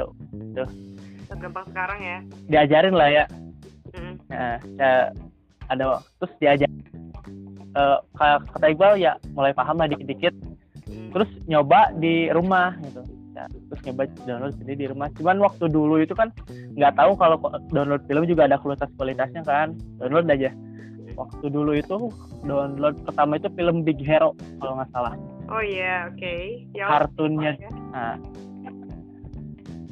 segampang 1.32 1.66
sekarang 1.66 2.00
ya. 2.00 2.18
diajarin 2.48 2.94
lah 2.94 3.10
ya 3.10 3.26
Hmm. 3.92 4.16
Nah, 4.28 4.56
ya, 4.78 5.12
ada 5.68 5.84
terus 6.16 6.32
diajar 6.38 6.70
Eh, 7.72 7.98
kayak 8.14 8.40
kata 8.52 8.66
Iqbal 8.68 8.94
ya 8.98 9.16
mulai 9.32 9.52
paham 9.52 9.76
lah 9.76 9.88
dikit-dikit 9.88 10.36
Hmm. 10.84 11.08
terus 11.12 11.28
nyoba 11.46 11.92
di 11.96 12.28
rumah 12.28 12.76
gitu 12.82 13.00
ya, 13.32 13.48
terus 13.48 13.80
nyoba 13.82 14.02
download 14.22 14.56
sendiri 14.58 14.76
di 14.78 14.88
rumah 14.88 15.08
cuman 15.14 15.40
waktu 15.40 15.66
dulu 15.68 15.96
itu 15.98 16.12
kan 16.12 16.36
nggak 16.74 16.94
tahu 16.94 17.16
kalau 17.16 17.40
download 17.70 18.04
film 18.06 18.24
juga 18.24 18.44
ada 18.44 18.56
kualitas 18.58 18.92
kualitasnya 18.96 19.40
kan 19.42 19.72
download 19.98 20.28
aja 20.28 20.52
waktu 21.14 21.46
dulu 21.48 21.72
itu 21.74 22.12
download 22.42 22.96
pertama 23.02 23.36
itu 23.36 23.48
film 23.52 23.84
Big 23.84 24.00
Hero 24.00 24.36
kalau 24.58 24.76
nggak 24.78 24.92
salah 24.92 25.16
Oh 25.48 25.60
iya, 25.60 26.08
oke. 26.08 26.36
Ya. 26.72 26.88
kartunnya 26.88 27.56
ya. 27.56 27.70
nah, 27.92 28.16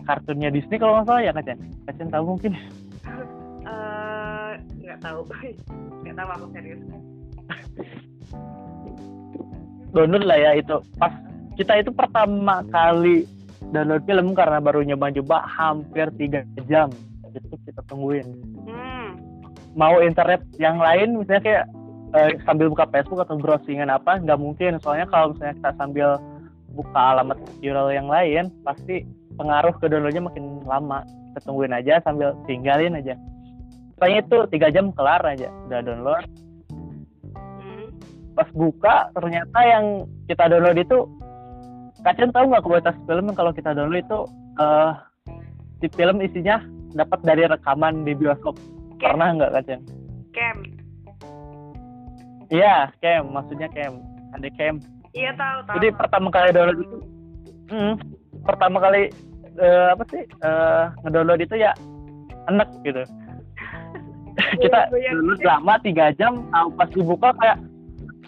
kartunnya 0.10 0.50
Disney 0.50 0.76
kalau 0.76 0.98
nggak 0.98 1.08
salah 1.08 1.22
ya 1.22 1.32
Kacan 1.32 1.58
Kacan 1.86 2.08
tahu 2.10 2.24
mungkin 2.28 2.52
Eh, 3.70 4.52
nggak 4.82 4.98
tahu. 5.00 5.20
Nggak 6.02 6.16
tahu 6.16 6.30
aku 6.34 6.46
serius. 6.52 6.82
download 9.90 10.22
lah 10.24 10.38
ya 10.38 10.52
itu 10.56 10.76
pas 10.98 11.14
kita 11.54 11.82
itu 11.82 11.92
pertama 11.92 12.62
kali 12.70 13.26
download 13.70 14.06
film 14.06 14.32
karena 14.32 14.58
baru 14.58 14.86
nyoba-nyoba 14.86 15.44
hampir 15.46 16.08
tiga 16.16 16.46
jam 16.66 16.90
itu 17.30 17.56
kita 17.66 17.82
tungguin 17.86 18.26
Hmm. 18.66 19.18
mau 19.74 19.98
internet 20.00 20.46
yang 20.58 20.78
lain 20.78 21.18
misalnya 21.18 21.42
kayak 21.42 21.66
eh, 22.14 22.38
sambil 22.46 22.70
buka 22.70 22.86
Facebook 22.90 23.22
atau 23.22 23.38
browsingan 23.38 23.90
apa 23.90 24.18
nggak 24.18 24.38
mungkin 24.38 24.78
soalnya 24.78 25.10
kalau 25.10 25.34
misalnya 25.34 25.58
kita 25.58 25.72
sambil 25.76 26.10
buka 26.70 27.00
alamat 27.18 27.38
URL 27.60 27.90
yang 27.90 28.06
lain 28.06 28.54
pasti 28.62 29.06
pengaruh 29.40 29.72
ke 29.80 29.88
downloadnya 29.88 30.24
makin 30.28 30.60
lama 30.68 31.08
kita 31.32 31.40
tungguin 31.48 31.72
aja 31.72 32.04
sambil 32.04 32.36
tinggalin 32.44 33.00
aja 33.00 33.16
Pokoknya 34.00 34.20
itu 34.24 34.38
tiga 34.56 34.68
jam 34.72 34.92
kelar 34.96 35.24
aja 35.24 35.48
udah 35.68 35.80
download 35.84 36.28
Hmm. 37.60 37.88
pas 38.36 38.48
buka 38.56 39.12
ternyata 39.16 39.60
yang 39.64 40.08
kita 40.28 40.48
download 40.48 40.80
itu 40.80 41.08
kalian 42.04 42.32
tahu 42.32 42.46
nggak 42.48 42.64
kualitas 42.64 42.96
film 43.04 43.28
kalau 43.36 43.52
kita 43.52 43.76
download 43.76 44.04
itu 44.04 44.20
eh 44.60 44.92
si 45.80 45.88
film 45.96 46.20
isinya 46.24 46.64
dapat 46.96 47.20
dari 47.24 47.44
rekaman 47.48 48.04
di 48.08 48.16
bioskop 48.16 48.56
pernah 49.00 49.32
nggak 49.36 49.52
kalian? 49.56 49.82
Cam. 50.36 50.58
Iya, 52.50 52.90
cam, 53.00 53.24
maksudnya 53.30 53.70
cam, 53.72 54.02
ada 54.36 54.50
cam. 54.58 54.76
Iya 55.14 55.32
tahu 55.38 55.58
tahu. 55.66 55.76
Jadi 55.80 55.88
pertama 55.96 56.28
kali 56.30 56.50
download 56.54 56.80
itu, 56.82 56.98
hmm, 57.72 57.94
pertama 58.46 58.78
kali 58.82 59.02
eh, 59.60 59.88
apa 59.94 60.04
sih 60.10 60.24
eh, 60.24 60.84
ngedownload 61.06 61.44
itu 61.44 61.56
ya 61.60 61.72
enak 62.48 62.70
gitu. 62.82 63.04
Kita 64.64 64.80
Iya, 64.96 65.12
download 65.14 65.42
lama 65.44 65.74
tiga 65.84 66.16
jam, 66.16 66.48
tahu 66.50 66.68
pas 66.80 66.90
dibuka 66.90 67.30
kayak 67.38 67.58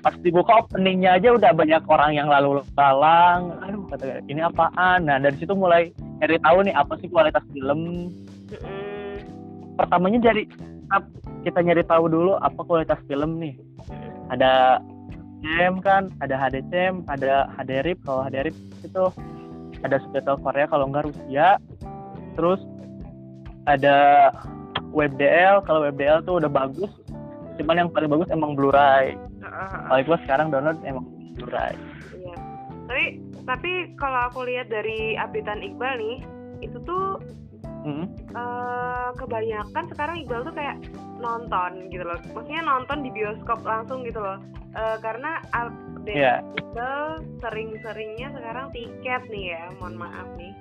pas 0.02 0.18
dibuka 0.26 0.66
openingnya 0.66 1.22
aja 1.22 1.38
udah 1.38 1.52
banyak 1.54 1.82
orang 1.86 2.12
yang 2.18 2.28
lalu 2.28 2.60
lalang. 2.74 3.54
Aduh, 3.64 3.86
kata 3.94 4.26
ini 4.26 4.42
apaan? 4.42 5.06
Nah 5.06 5.22
dari 5.22 5.38
situ 5.38 5.54
mulai 5.54 5.94
nyari 6.20 6.42
tahu 6.42 6.58
nih 6.66 6.74
apa 6.74 6.94
sih 7.00 7.08
kualitas 7.08 7.46
film. 7.54 8.10
Pertamanya 9.78 10.20
dari 10.20 10.46
kita 11.42 11.60
nyari 11.62 11.86
tahu 11.86 12.06
dulu 12.10 12.38
apa 12.42 12.60
kualitas 12.66 13.00
film 13.06 13.42
nih. 13.42 13.56
ada 14.32 14.80
CM 15.44 15.84
kan, 15.84 16.08
ada 16.24 16.40
HDCM, 16.40 17.04
ada 17.12 17.52
HDRIP. 17.60 18.00
Kalau 18.08 18.24
HDRIP 18.24 18.56
itu 18.86 19.04
ada 19.82 19.98
subtitle 20.02 20.40
Korea, 20.42 20.66
kalau 20.70 20.86
enggak 20.90 21.10
Rusia. 21.10 21.58
Terus 22.38 22.62
ada 23.70 24.30
WebDL, 24.92 25.64
kalau 25.66 25.86
WebDL 25.86 26.24
tuh 26.26 26.42
udah 26.42 26.52
bagus. 26.52 26.92
Cuman 27.60 27.86
yang 27.86 27.90
paling 27.92 28.10
bagus 28.10 28.30
emang 28.32 28.58
Blu-ray. 28.58 29.14
Heeh. 29.16 29.70
Kalau 29.90 30.02
gua 30.08 30.18
sekarang 30.26 30.48
download 30.50 30.80
emang 30.88 31.06
Blu-ray. 31.38 31.74
Iya. 32.16 32.36
Tapi 32.88 33.06
tapi 33.42 33.72
kalau 33.98 34.30
aku 34.30 34.46
lihat 34.46 34.70
dari 34.70 35.18
updatean 35.18 35.66
Iqbal 35.66 35.94
nih, 35.98 36.18
itu 36.62 36.78
tuh 36.86 37.20
Mm. 37.82 38.06
eh, 38.38 39.10
kebanyakan 39.18 39.90
sekarang 39.90 40.22
Iqbal 40.22 40.46
tuh 40.46 40.54
kayak 40.54 40.78
nonton 41.18 41.90
gitu 41.90 42.06
loh. 42.06 42.18
Maksudnya 42.30 42.62
nonton 42.62 43.02
di 43.02 43.10
bioskop 43.10 43.66
langsung 43.66 44.06
gitu 44.06 44.22
loh. 44.22 44.38
Eh, 44.78 44.98
karena 45.02 45.42
update 46.02 46.18
Iya. 46.18 46.36
Iqbal 46.58 47.06
sering-seringnya 47.46 48.28
sekarang 48.34 48.66
tiket 48.74 49.22
nih 49.30 49.44
ya. 49.54 49.64
Mohon 49.78 49.96
maaf 50.02 50.28
nih. 50.36 50.54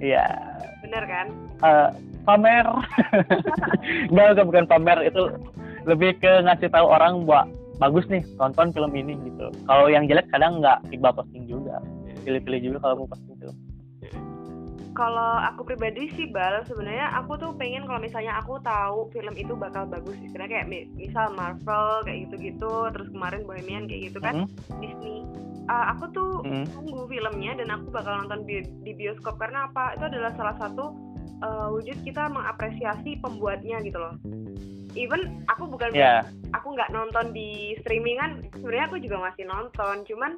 Iya. 0.00 0.26
Bener 0.86 1.04
kan? 1.04 1.26
Eh, 1.60 1.88
pamer. 2.24 2.66
Enggak, 4.10 4.46
bukan 4.46 4.64
pamer 4.70 4.98
itu 5.04 5.22
lebih 5.84 6.16
ke 6.22 6.32
ngasih 6.46 6.70
tahu 6.70 6.86
orang 6.86 7.26
bahwa 7.26 7.50
bagus 7.80 8.06
nih 8.08 8.22
tonton 8.38 8.70
film 8.70 8.92
ini 8.94 9.18
gitu. 9.26 9.50
Kalau 9.66 9.90
yang 9.90 10.06
jelek 10.06 10.28
kadang 10.30 10.62
nggak 10.62 10.78
Iqbal 10.94 11.12
posting 11.12 11.44
juga. 11.50 11.82
Pilih-pilih 12.24 12.60
juga 12.70 12.78
kalau 12.84 13.04
mau 13.04 13.08
posting 13.10 13.36
film. 13.40 13.56
Kalau 14.90 15.38
aku 15.38 15.62
pribadi 15.62 16.10
sih 16.18 16.26
Bal, 16.28 16.66
sebenarnya 16.66 17.14
aku 17.14 17.38
tuh 17.38 17.54
pengen 17.54 17.86
kalau 17.86 18.02
misalnya 18.02 18.34
aku 18.42 18.58
tahu 18.60 19.06
film 19.14 19.34
itu 19.38 19.54
bakal 19.54 19.86
bagus, 19.86 20.18
istilahnya 20.18 20.60
kayak 20.60 20.68
mi- 20.68 20.90
misal 20.98 21.30
Marvel 21.32 22.02
kayak 22.02 22.26
gitu-gitu, 22.26 22.90
terus 22.90 23.08
kemarin 23.14 23.46
Bohemian 23.46 23.86
kayak 23.86 24.10
gitu 24.10 24.18
kan, 24.18 24.34
Hmm, 24.44 24.48
Disney. 24.82 25.22
Uh, 25.70 25.86
aku 25.94 26.04
tuh 26.10 26.30
hmm. 26.42 26.66
tunggu 26.74 27.06
filmnya 27.06 27.54
dan 27.54 27.70
aku 27.70 27.94
bakal 27.94 28.18
nonton 28.18 28.42
di, 28.42 28.66
di 28.82 28.92
bioskop 28.98 29.38
karena 29.38 29.70
apa? 29.70 29.94
Itu 29.94 30.10
adalah 30.10 30.34
salah 30.34 30.56
satu 30.58 30.90
uh, 31.46 31.68
wujud 31.70 32.02
kita 32.02 32.26
mengapresiasi 32.26 33.22
pembuatnya 33.22 33.78
gitu 33.86 33.98
loh. 34.02 34.14
Even 34.94 35.44
aku 35.46 35.66
bukan 35.66 35.90
Ya, 35.92 36.22
aku 36.50 36.74
nggak 36.74 36.90
nonton 36.90 37.30
di 37.30 37.78
streaming 37.80 38.18
kan, 38.18 38.30
sebenarnya 38.54 38.86
aku 38.86 38.96
juga 38.98 39.16
masih 39.22 39.44
nonton, 39.46 40.02
cuman 40.04 40.32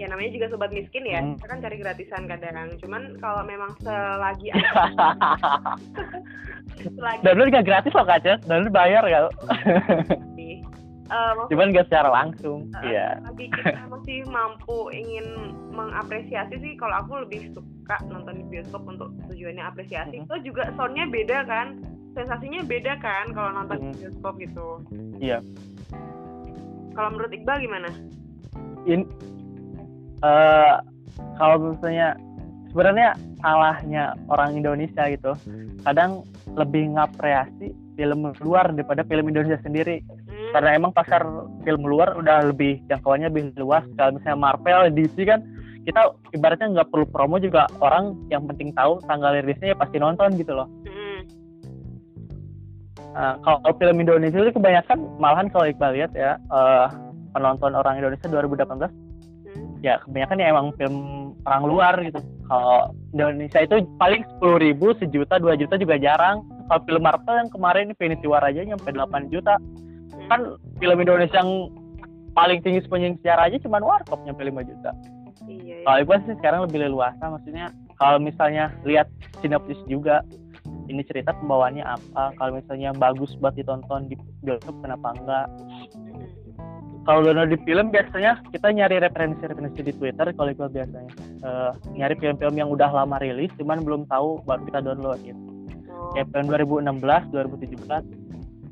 ya 0.00 0.08
namanya 0.08 0.32
juga 0.32 0.46
sobat 0.48 0.72
miskin 0.72 1.04
ya, 1.04 1.20
Hmm. 1.20 1.36
kita 1.36 1.46
kan 1.46 1.58
cari 1.60 1.76
gratisan 1.76 2.22
kadang. 2.26 2.68
Cuman 2.80 3.02
kalau 3.20 3.44
memang 3.44 3.70
selagi 3.78 4.48
ada 4.50 4.68
selagi 6.96 7.20
download 7.22 7.48
nggak 7.52 7.66
gratis 7.66 7.92
loh 7.92 8.06
kaca, 8.06 8.32
download 8.44 8.72
bayar 8.72 9.04
ya. 9.06 9.28
uh, 11.12 11.32
Cuman 11.52 11.70
nggak 11.70 11.86
secara 11.92 12.08
langsung. 12.08 12.72
uh, 12.72 12.82
Iya. 12.82 13.20
selagi 13.20 13.46
kita 13.52 13.82
masih 13.86 14.18
mampu 14.26 14.78
ingin 14.90 15.26
mengapresiasi 15.70 16.56
sih, 16.58 16.72
kalau 16.80 16.96
aku 16.98 17.12
lebih 17.28 17.52
suka 17.52 17.96
nonton 18.08 18.40
di 18.40 18.44
bioskop 18.48 18.82
untuk 18.88 19.12
tujuannya 19.28 19.62
apresiasi. 19.62 20.16
Mhm. 20.18 20.26
Itu 20.26 20.36
juga 20.52 20.72
soundnya 20.74 21.06
beda 21.06 21.38
kan, 21.44 21.76
sensasinya 22.12 22.60
beda 22.64 22.96
kan 23.00 23.32
kalau 23.32 23.50
nonton 23.52 23.78
Mhm. 23.80 23.92
bioskop 23.98 24.34
gitu. 24.38 24.66
Iya. 25.18 25.38
Kalau 26.92 27.08
menurut 27.16 27.32
Iqbal 27.32 27.58
gimana? 27.60 27.88
In, 28.84 29.08
eh, 30.20 30.74
kalau 31.40 31.56
misalnya 31.72 32.14
sebenarnya 32.68 33.16
salahnya 33.40 34.04
orang 34.28 34.56
Indonesia 34.56 35.08
gitu, 35.08 35.32
kadang 35.82 36.22
lebih 36.52 36.92
ngapresiasi 36.92 37.72
film 37.96 38.32
luar 38.40 38.72
daripada 38.72 39.04
film 39.04 39.28
Indonesia 39.28 39.60
sendiri. 39.64 40.04
Hmm, 40.04 40.52
karena 40.52 40.70
emang 40.76 40.92
pasar 40.92 41.24
film 41.64 41.82
luar 41.84 42.12
udah 42.12 42.52
lebih 42.52 42.80
jangkauannya 42.88 43.32
lebih 43.32 43.56
luas 43.56 43.84
kalau 43.96 44.16
misalnya 44.16 44.38
Marvel 44.38 44.92
DC 44.92 45.16
kan 45.24 45.40
kita 45.82 46.14
ibaratnya 46.30 46.68
nggak 46.78 46.88
perlu 46.94 47.06
promo 47.10 47.42
juga 47.42 47.66
orang 47.82 48.14
yang 48.30 48.46
penting 48.46 48.70
tahu 48.70 49.02
tanggal 49.02 49.34
rilisnya 49.34 49.74
ya 49.74 49.76
pasti 49.76 49.96
nonton 49.98 50.38
gitu 50.38 50.54
loh 50.54 50.68
hmm, 50.86 51.01
Nah, 53.12 53.36
kalau 53.44 53.76
film 53.76 53.96
Indonesia 54.00 54.40
itu 54.40 54.56
kebanyakan 54.56 54.98
malahan 55.20 55.52
kalau 55.52 55.68
Iqbal 55.68 55.92
lihat 55.92 56.12
ya 56.16 56.40
eh, 56.40 56.86
penonton 57.36 57.76
orang 57.76 58.00
Indonesia 58.00 58.24
2018 58.24 58.72
hmm. 58.72 59.84
ya 59.84 60.00
kebanyakan 60.08 60.40
ya 60.40 60.46
emang 60.48 60.66
film 60.80 60.96
orang 61.44 61.62
luar 61.68 61.94
gitu 62.00 62.20
kalau 62.48 62.94
Indonesia 63.12 63.60
itu 63.60 63.84
paling 64.00 64.22
sepuluh 64.32 64.58
ribu 64.62 64.96
sejuta 64.96 65.36
dua 65.36 65.58
juta 65.58 65.76
juga 65.76 66.00
jarang 66.00 66.40
kalau 66.72 66.80
film 66.88 67.02
Marvel 67.04 67.36
yang 67.36 67.50
kemarin 67.52 67.92
Infinity 67.92 68.24
War 68.24 68.44
aja 68.44 68.64
nyampe 68.64 68.88
8 68.88 69.28
juta 69.28 69.60
kan 70.30 70.40
film 70.80 70.98
Indonesia 71.02 71.36
yang 71.36 71.68
paling 72.32 72.64
tinggi 72.64 72.80
sepanjang 72.84 73.20
sejarah 73.20 73.52
aja 73.52 73.60
cuma 73.60 73.82
Warkop 73.84 74.24
nyampe 74.24 74.40
5 74.40 74.64
juta. 74.64 74.90
Iya, 75.44 75.84
iya. 75.84 75.84
Kalau 75.84 76.00
gue 76.06 76.16
sih 76.24 76.34
sekarang 76.40 76.60
lebih 76.64 76.78
leluasa 76.88 77.24
maksudnya 77.28 77.66
kalau 78.00 78.16
misalnya 78.22 78.72
lihat 78.88 79.10
sinopsis 79.42 79.76
juga 79.90 80.24
ini 80.92 81.02
cerita 81.08 81.32
pembawaannya 81.32 81.84
apa 81.88 82.36
kalau 82.36 82.60
misalnya 82.60 82.92
bagus 82.92 83.32
buat 83.40 83.56
ditonton 83.56 84.12
di 84.12 84.14
bioskop 84.44 84.76
kenapa 84.84 85.16
enggak. 85.16 85.48
Kalau 87.02 87.26
download 87.26 87.50
di 87.50 87.58
film 87.66 87.90
biasanya 87.90 88.38
kita 88.54 88.70
nyari 88.70 89.02
referensi-referensi 89.02 89.80
di 89.82 89.90
Twitter. 89.90 90.30
Kalau 90.36 90.54
gue 90.54 90.68
biasanya 90.70 91.10
Eh, 91.42 91.72
nyari 91.98 92.14
film-film 92.22 92.54
yang 92.54 92.70
udah 92.70 92.86
lama 92.86 93.18
rilis 93.18 93.50
cuman 93.58 93.82
belum 93.82 94.06
tahu 94.06 94.46
baru 94.46 94.62
kita 94.62 94.78
download 94.78 95.18
gitu. 95.26 95.42
Oh, 95.90 96.14
kayak 96.14 96.30
film 96.30 96.46
2016 96.46 97.02
2017 97.34 98.06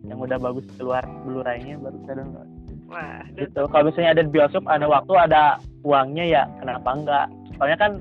yang 0.07 0.19
udah 0.23 0.39
bagus 0.39 0.63
keluar 0.79 1.03
Blu-ray-nya 1.27 1.83
baru 1.83 1.99
kita 2.07 2.15
download. 2.23 2.49
Wah, 2.87 3.27
gitu. 3.35 3.67
Kalau 3.67 3.85
misalnya 3.91 4.11
ada 4.15 4.23
di 4.23 4.31
bioskop 4.31 4.71
ada 4.71 4.87
waktu 4.87 5.13
ada 5.19 5.43
uangnya 5.83 6.25
ya 6.31 6.43
kenapa 6.63 6.89
enggak? 6.95 7.27
Soalnya 7.59 7.79
kan 7.83 7.93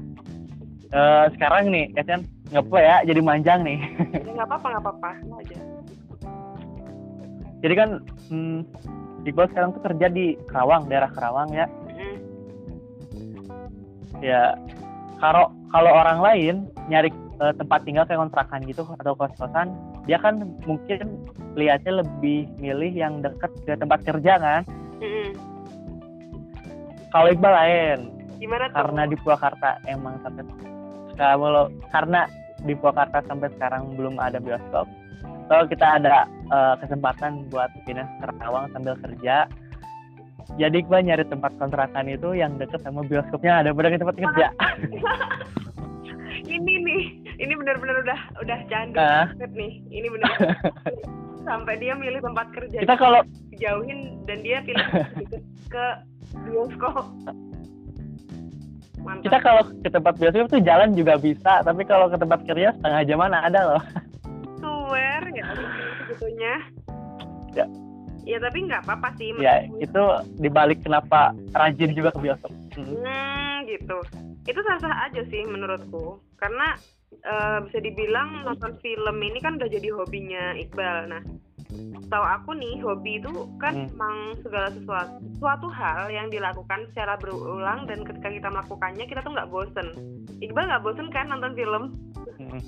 eh, 0.93 1.25
sekarang 1.33 1.63
nih 1.73 1.85
ya 1.97 2.03
kan 2.05 2.21
apa 2.49 2.77
ya 2.81 2.95
jadi 3.05 3.21
manjang 3.21 3.61
nih 3.61 3.77
nggak 4.25 4.47
apa-apa 4.49 4.67
nggak 4.73 4.83
apa-apa 4.83 5.09
aja. 5.37 5.57
jadi 7.61 7.73
kan 7.77 7.89
hmm, 8.29 8.59
Iqbal 9.21 9.51
sekarang 9.51 9.69
tuh 9.75 9.83
kerja 9.83 10.07
di 10.09 10.33
Kerawang 10.49 10.89
daerah 10.89 11.11
Kerawang 11.11 11.49
ya 11.53 11.65
Hmm. 11.89 12.15
ya 14.23 14.55
kalau 15.19 15.51
kalau 15.69 15.91
orang 15.91 16.19
lain 16.23 16.55
nyari 16.87 17.11
eh, 17.43 17.53
tempat 17.59 17.83
tinggal 17.83 18.07
kayak 18.07 18.23
kontrakan 18.23 18.63
gitu 18.63 18.87
atau 18.97 19.11
kos-kosan 19.13 19.67
dia 20.07 20.15
kan 20.15 20.39
mungkin 20.63 21.19
lihatnya 21.53 21.99
lebih 21.99 22.47
milih 22.55 22.89
yang 22.89 23.19
dekat 23.19 23.51
ke 23.67 23.75
tempat 23.75 23.99
kerja 24.07 24.39
kan 24.39 24.61
kalau 27.11 27.27
Iqbal 27.27 27.51
lain 27.53 27.99
Gimana 28.39 28.71
tuh? 28.71 28.75
karena 28.79 29.01
di 29.05 29.15
Purwakarta 29.19 29.69
emang 29.85 30.15
sampai 30.23 30.47
kalau 31.19 31.67
karena 31.91 32.23
di 32.63 32.71
Purwakarta 32.75 33.19
sampai 33.27 33.51
sekarang 33.59 33.99
belum 33.99 34.15
ada 34.19 34.39
bioskop. 34.39 34.87
Kalau 35.51 35.65
kita 35.67 35.99
ada 35.99 36.29
uh, 36.53 36.79
kesempatan 36.79 37.51
buat 37.51 37.67
pindah 37.83 38.07
ke 38.07 38.31
Karawang 38.31 38.71
sambil 38.71 38.95
kerja. 39.03 39.49
Jadi 40.57 40.81
gue 40.81 40.99
nyari 41.03 41.25
tempat 41.29 41.53
kontrakan 41.61 42.09
itu 42.09 42.33
yang 42.33 42.57
deket 42.57 42.81
sama 42.81 43.03
bioskopnya. 43.05 43.61
Ada 43.65 43.75
benar 43.75 43.99
tempat 43.99 44.17
kerja. 44.17 44.47
Ini 46.39 46.73
nih 46.81 47.03
ini 47.41 47.53
benar-benar 47.53 47.99
udah 48.01 48.19
udah 48.41 48.59
candu 48.71 48.97
uh. 48.97 49.27
nih. 49.53 49.83
Ini 49.91 50.07
benar 50.07 50.31
sampai 51.49 51.75
dia 51.77 51.93
milih 51.97 52.21
tempat 52.23 52.47
kerja. 52.55 52.79
Kita 52.79 52.95
kalau 52.95 53.21
jauhin 53.59 54.23
dan 54.23 54.39
dia 54.39 54.63
pilih 54.63 54.85
ke 55.67 55.85
bioskop 56.47 57.05
Mantap. 59.09 59.25
kita 59.25 59.37
kalau 59.41 59.63
ke 59.65 59.89
tempat 59.89 60.13
bioskop 60.21 60.47
tuh 60.53 60.61
jalan 60.61 60.93
juga 60.93 61.17
bisa 61.17 61.65
tapi 61.65 61.81
kalau 61.81 62.05
ke 62.13 62.17
tempat 62.21 62.39
kerja 62.45 62.77
setengah 62.77 63.01
jam 63.09 63.17
mana 63.17 63.41
ada 63.41 63.59
loh. 63.73 63.83
Swear 64.61 65.21
nggak 65.25 65.47
sebetulnya. 66.05 66.53
Ya. 67.57 67.65
Ya 68.29 68.37
tapi 68.37 68.69
nggak 68.69 68.85
apa-apa 68.85 69.09
sih 69.17 69.33
ya 69.41 69.65
itu 69.81 70.01
dibalik 70.37 70.85
kenapa 70.85 71.33
rajin 71.57 71.97
juga 71.97 72.13
ke 72.13 72.21
bioskop. 72.21 72.53
Hmm, 72.77 72.85
hmm 72.85 73.55
gitu. 73.65 73.97
Itu 74.45 74.59
sah-sah 74.61 75.09
aja 75.09 75.25
sih 75.33 75.41
menurutku. 75.49 76.21
Karena 76.37 76.77
uh, 77.25 77.65
bisa 77.65 77.81
dibilang 77.81 78.45
nonton 78.45 78.77
film 78.85 79.17
ini 79.25 79.41
kan 79.41 79.57
udah 79.57 79.69
jadi 79.73 79.89
hobinya 79.89 80.53
Iqbal. 80.53 81.09
Nah 81.09 81.21
tahu 82.09 82.25
aku 82.25 82.57
nih 82.57 82.81
hobi 82.81 83.21
itu 83.21 83.45
kan 83.61 83.77
hmm. 83.77 83.93
emang 83.93 84.17
segala 84.41 84.73
sesuatu 84.73 85.21
suatu 85.37 85.67
hal 85.69 86.09
yang 86.09 86.27
dilakukan 86.33 86.89
secara 86.89 87.13
berulang 87.21 87.85
dan 87.85 88.01
ketika 88.01 88.33
kita 88.33 88.49
melakukannya 88.49 89.05
kita 89.05 89.21
tuh 89.21 89.33
nggak 89.37 89.49
bosen. 89.53 89.87
Iqbal 90.41 90.65
nggak 90.65 90.83
bosen 90.83 91.07
kan 91.13 91.29
nonton 91.29 91.53
film? 91.53 91.83
Hmm. 92.39 92.61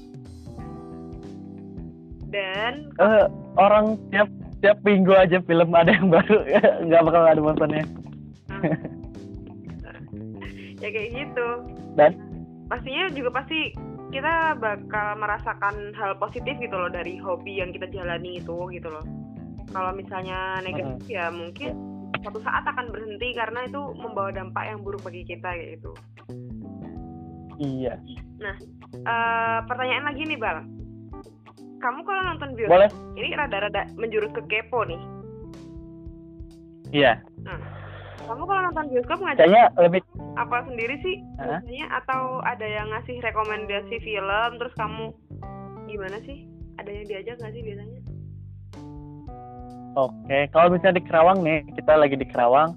dan 2.31 2.96
uh, 3.03 3.27
orang 3.60 4.00
tiap 4.08 4.31
tiap 4.63 4.79
minggu 4.88 5.12
aja 5.12 5.43
film 5.43 5.75
ada 5.75 5.91
yang 5.91 6.08
baru. 6.08 6.48
Nggak 6.88 7.01
bakal 7.03 7.24
ada 7.27 7.41
bosannya. 7.41 7.84
Ya 10.81 10.89
kayak 10.89 11.13
gitu. 11.13 11.48
Dan? 11.93 12.17
Pastinya 12.65 13.05
juga 13.13 13.29
pasti 13.38 13.70
kita 14.12 14.60
bakal 14.60 15.08
merasakan 15.15 15.96
hal 15.96 16.20
positif 16.20 16.60
gitu 16.60 16.75
loh 16.75 16.91
dari 16.91 17.15
hobi 17.18 17.63
yang 17.63 17.72
kita 17.72 17.88
jalani 17.89 18.44
itu 18.44 18.68
gitu 18.75 18.91
loh. 18.91 19.06
Kalau 19.72 19.96
misalnya 19.96 20.60
negatif 20.60 21.00
uh 21.00 21.10
ya 21.12 21.25
mungkin 21.32 21.72
suatu 22.22 22.39
saat 22.44 22.68
akan 22.68 22.91
berhenti 22.94 23.34
karena 23.34 23.65
itu 23.65 23.82
membawa 23.98 24.30
dampak 24.30 24.68
yang 24.68 24.80
buruk 24.84 25.01
bagi 25.01 25.24
kita 25.25 25.50
gitu. 25.58 25.91
Iya. 27.58 27.98
Nah 28.38 28.56
uh, 29.08 29.60
pertanyaan 29.65 30.12
lagi 30.12 30.27
nih 30.27 30.38
bal 30.38 30.62
kamu 31.82 32.00
kalau 32.06 32.22
nonton 32.30 32.53
bioskop 32.53 32.77
Boleh. 32.77 32.91
ini 33.18 33.34
rada-rada 33.34 33.89
menjurus 33.98 34.30
ke 34.38 34.41
kepo 34.46 34.86
nih. 34.86 35.01
Iya. 36.94 37.13
Nah 37.48 37.58
kamu 38.27 38.44
kalau 38.46 38.62
nonton 38.70 38.86
bioskop 38.91 39.20
ngajak 39.24 39.39
kayaknya 39.41 39.63
lebih 39.82 40.01
apa 40.40 40.64
sendiri 40.68 40.96
sih 41.04 41.16
biasanya? 41.36 41.88
Atau 42.04 42.40
ada 42.44 42.64
yang 42.64 42.88
ngasih 42.92 43.20
rekomendasi 43.20 43.96
film 44.00 44.52
terus 44.60 44.74
kamu 44.80 45.12
gimana 45.88 46.18
sih? 46.24 46.48
Ada 46.80 46.90
yang 46.90 47.06
diajak 47.08 47.36
nggak 47.40 47.54
sih 47.54 47.64
biasanya? 47.64 48.00
Oke 50.00 50.40
kalau 50.56 50.68
misalnya 50.72 51.04
di 51.04 51.06
Kerawang 51.06 51.40
nih 51.44 51.60
kita 51.76 51.94
lagi 52.00 52.16
di 52.16 52.28
Kerawang 52.28 52.70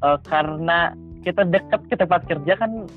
uh, 0.00 0.18
karena 0.24 0.96
kita 1.20 1.44
dekat 1.44 1.80
ke 1.92 1.94
tempat 1.98 2.24
kerja 2.24 2.52
kan 2.56 2.88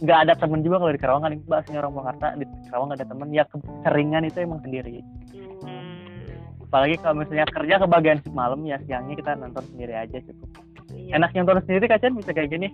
nggak 0.00 0.18
ada 0.28 0.34
temen 0.38 0.62
juga 0.62 0.80
kalau 0.80 0.92
di 0.94 1.00
Kerawang 1.02 1.22
kan 1.26 1.32
bahasanya 1.50 1.78
orang 1.84 1.94
Jakarta 1.98 2.26
di 2.38 2.44
Kerawang 2.70 2.86
nggak 2.92 3.00
ada 3.02 3.08
temen 3.10 3.28
ya 3.34 3.44
keseringan 3.50 4.22
itu 4.30 4.38
emang 4.40 4.60
sendiri. 4.62 5.02
Hmm. 5.60 6.64
apalagi 6.70 6.96
kalau 7.02 7.20
misalnya 7.20 7.50
kerja 7.50 7.74
ke 7.82 7.86
bagian 7.90 8.18
malam 8.30 8.62
ya 8.62 8.78
siangnya 8.86 9.18
kita 9.18 9.34
nonton 9.34 9.64
sendiri 9.74 9.92
aja 9.92 10.22
cukup 10.22 10.69
iya. 10.94 11.18
enaknya 11.18 11.44
nonton 11.44 11.64
sendiri 11.66 11.86
kan 11.90 12.14
bisa 12.16 12.30
kayak 12.34 12.50
gini. 12.52 12.68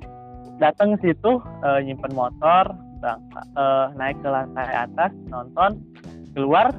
Datang 0.57 0.97
situ 1.05 1.41
uh, 1.43 1.81
nyimpen 1.85 2.17
motor 2.17 2.73
bang, 3.05 3.21
uh, 3.61 3.93
naik 3.95 4.17
ke 4.25 4.29
lantai 4.29 4.73
atas 4.73 5.13
nonton 5.29 5.85
keluar 6.33 6.73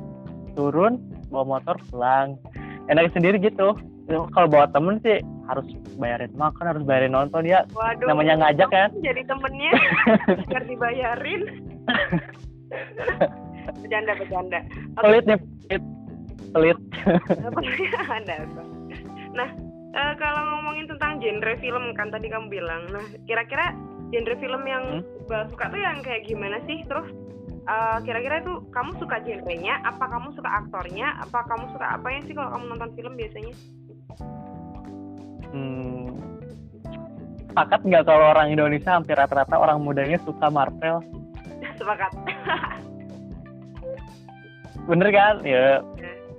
turun 0.58 0.98
bawa 1.30 1.58
motor 1.58 1.78
pulang. 1.94 2.38
Enaknya 2.90 3.12
sendiri 3.14 3.38
gitu. 3.44 3.78
Kalau 4.08 4.48
bawa 4.48 4.72
temen 4.72 5.04
sih 5.04 5.20
harus 5.52 5.68
bayarin 6.00 6.32
makan 6.36 6.66
harus 6.74 6.84
bayarin 6.88 7.14
nonton 7.14 7.44
ya. 7.44 7.64
Waduh, 7.76 8.08
namanya 8.08 8.40
ngajak 8.40 8.70
kan? 8.72 8.90
jadi 9.04 9.22
temennya. 9.28 9.74
Biar 10.50 10.64
dibayarin. 10.64 11.42
Bercanda 13.84 14.14
bercanda. 14.16 14.60
Pelit 14.96 15.24
nih 15.28 15.40
pelit. 15.68 15.84
Pelit. 16.56 16.80
Nah 19.36 19.50
uh, 19.94 20.14
kalau 20.20 20.42
ngomongin 20.58 20.88
tentang 20.90 21.20
genre 21.22 21.54
film 21.60 21.84
kan 21.96 22.08
tadi 22.12 22.28
kamu 22.28 22.48
bilang. 22.52 22.90
Nah 22.92 23.06
kira-kira 23.30 23.76
genre 24.12 24.36
film 24.40 24.64
yang 24.68 24.84
hmm? 25.04 25.48
suka 25.52 25.66
tuh 25.72 25.80
yang 25.80 26.00
kayak 26.04 26.26
gimana 26.28 26.58
sih? 26.66 26.84
Terus 26.88 27.08
uh, 27.68 27.98
kira-kira 28.04 28.42
itu 28.44 28.54
kamu 28.74 28.92
suka 29.00 29.22
genrenya? 29.24 29.80
Apa 29.84 30.06
kamu 30.08 30.34
suka 30.36 30.50
aktornya? 30.66 31.08
Apa 31.24 31.46
kamu 31.48 31.66
suka 31.76 31.88
apa 32.00 32.08
ya 32.12 32.20
sih 32.26 32.34
kalau 32.36 32.50
kamu 32.56 32.64
nonton 32.76 32.92
film 32.98 33.14
biasanya? 33.16 33.54
Hmm, 35.48 36.12
sepakat 37.48 37.82
nggak 37.88 38.04
kalau 38.04 38.36
orang 38.36 38.52
Indonesia? 38.52 39.00
Hampir 39.00 39.16
rata-rata 39.16 39.56
orang 39.56 39.80
mudanya 39.80 40.20
suka 40.28 40.52
Marvel. 40.52 41.00
Sepakat. 41.80 42.12
Bener 44.88 45.08
kan? 45.12 45.44
Ya 45.44 45.84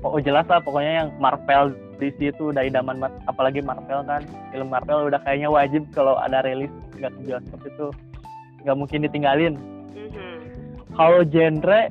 oh 0.03 0.19
jelas 0.23 0.47
lah 0.47 0.63
pokoknya 0.63 0.93
yang 1.05 1.09
Marvel 1.19 1.75
DC 1.99 2.33
itu 2.33 2.55
udah 2.55 2.63
idaman 2.63 3.03
apalagi 3.27 3.61
Marvel 3.61 4.07
kan 4.07 4.23
film 4.55 4.69
Marvel 4.71 5.11
udah 5.11 5.21
kayaknya 5.27 5.51
wajib 5.51 5.83
kalau 5.93 6.15
ada 6.19 6.43
rilis 6.47 6.71
nggak 6.99 7.13
ke 7.15 7.21
bioskop 7.27 7.61
itu 7.67 7.87
nggak 8.63 8.77
mungkin 8.79 8.99
ditinggalin 9.07 9.55
mm-hmm. 9.95 10.37
kalau 10.95 11.21
genre 11.27 11.91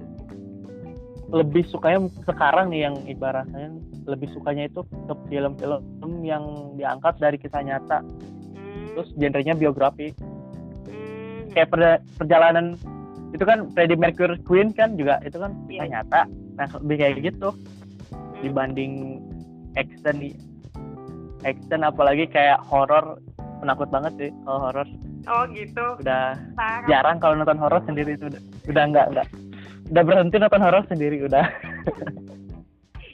lebih 1.27 1.67
sukanya 1.67 2.07
sekarang 2.23 2.71
nih 2.71 2.87
yang 2.87 2.95
ibaratnya 3.03 3.75
lebih 4.07 4.31
sukanya 4.31 4.71
itu 4.71 4.79
ke 4.87 5.13
film-film 5.27 5.83
yang 6.23 6.71
diangkat 6.79 7.19
dari 7.19 7.35
kisah 7.35 7.59
nyata 7.59 7.99
mm. 8.55 8.95
terus 8.95 9.11
genrenya 9.19 9.51
biografi 9.51 10.15
mm. 10.87 11.51
kayak 11.51 11.67
per, 11.67 11.99
perjalanan 12.15 12.79
itu 13.35 13.43
kan 13.43 13.67
Freddie 13.75 13.99
Mercury 13.99 14.39
Queen 14.47 14.71
kan 14.71 14.95
juga 14.95 15.19
itu 15.27 15.35
kan 15.35 15.51
kisah 15.67 15.83
yeah. 15.83 15.91
nyata 15.99 16.21
nah 16.55 16.67
lebih 16.79 16.95
kayak 16.95 17.15
gitu 17.27 17.49
mm. 17.51 18.47
dibanding 18.47 19.19
action 19.77 20.17
action 21.45 21.81
apalagi 21.85 22.25
kayak 22.27 22.59
horor 22.65 23.21
penakut 23.61 23.89
banget 23.93 24.13
sih 24.17 24.31
kalau 24.45 24.59
horor 24.69 24.87
oh 25.29 25.43
gitu 25.53 25.85
udah 26.01 26.33
Parah. 26.57 26.87
jarang 26.89 27.17
kalau 27.21 27.37
nonton 27.37 27.61
horor 27.61 27.81
sendiri 27.85 28.17
itu 28.17 28.29
udah 28.29 28.41
udah 28.69 28.83
enggak 28.83 29.05
enggak 29.13 29.27
udah 29.93 30.03
berhenti 30.03 30.35
nonton 30.41 30.63
horor 30.65 30.83
sendiri 30.89 31.17
udah 31.23 31.45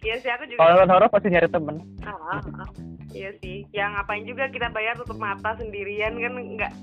Iya 0.03 0.19
sih 0.19 0.29
aku 0.35 0.43
juga. 0.51 0.59
Kalau 0.59 0.71
nonton 0.75 0.91
horor 0.91 1.09
pasti 1.09 1.27
nyari 1.31 1.47
temen. 1.47 1.79
Ah, 2.03 2.11
ah, 2.11 2.43
ah. 2.59 2.69
Iya 3.15 3.31
sih. 3.39 3.63
Yang 3.71 3.89
ngapain 3.95 4.23
juga 4.27 4.43
kita 4.51 4.67
bayar 4.75 4.99
tutup 4.99 5.15
mata 5.15 5.55
sendirian 5.55 6.19
kan 6.19 6.33
nggak 6.35 6.73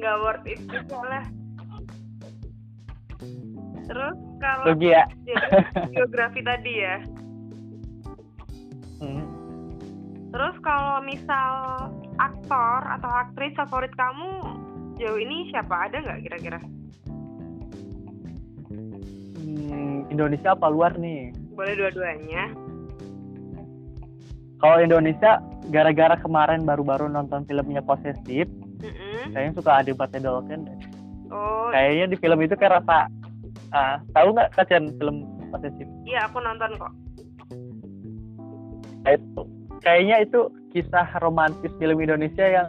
nggak 0.00 0.16
worth 0.24 0.48
it 0.48 0.60
juga 0.64 0.98
lah. 1.04 1.24
Terus 3.86 4.16
kalau 4.40 4.72
ya. 4.80 5.04
geografi 5.92 6.40
tadi 6.40 6.72
ya, 6.80 6.96
Terus 10.36 10.52
kalau 10.60 11.00
misal 11.00 11.52
aktor 12.20 12.78
atau 12.84 13.08
aktris 13.08 13.56
favorit 13.56 13.88
kamu 13.96 14.44
jauh 15.00 15.16
ini 15.16 15.48
siapa 15.48 15.88
ada 15.88 15.96
nggak 15.96 16.28
kira-kira? 16.28 16.60
Hmm, 19.40 20.04
Indonesia 20.12 20.52
apa 20.52 20.68
luar 20.68 20.92
nih? 21.00 21.32
Boleh 21.56 21.72
dua-duanya. 21.80 22.52
Kalau 24.60 24.76
Indonesia, 24.84 25.40
gara-gara 25.72 26.20
kemarin 26.20 26.68
baru-baru 26.68 27.08
nonton 27.08 27.48
filmnya 27.48 27.80
Posesif, 27.80 28.44
mm-hmm. 28.84 29.32
kayaknya 29.32 29.52
suka 29.56 29.80
Adipati 29.80 30.20
Dolken. 30.20 30.68
Oh. 31.32 31.72
Kayaknya 31.72 32.12
di 32.12 32.16
film 32.20 32.44
itu 32.44 32.52
kayak 32.60 32.84
rasa, 32.84 33.08
uh, 33.72 33.96
tahu 34.12 34.36
nggak 34.36 34.52
kacian 34.52 34.92
film 35.00 35.24
Posesif? 35.48 35.88
Iya, 36.04 36.28
aku 36.28 36.44
nonton 36.44 36.76
kok 36.76 36.92
itu 39.06 39.42
kayaknya 39.82 40.24
itu 40.24 40.50
kisah 40.72 41.08
romantis 41.24 41.72
film 41.80 41.98
Indonesia 42.00 42.44
yang 42.44 42.68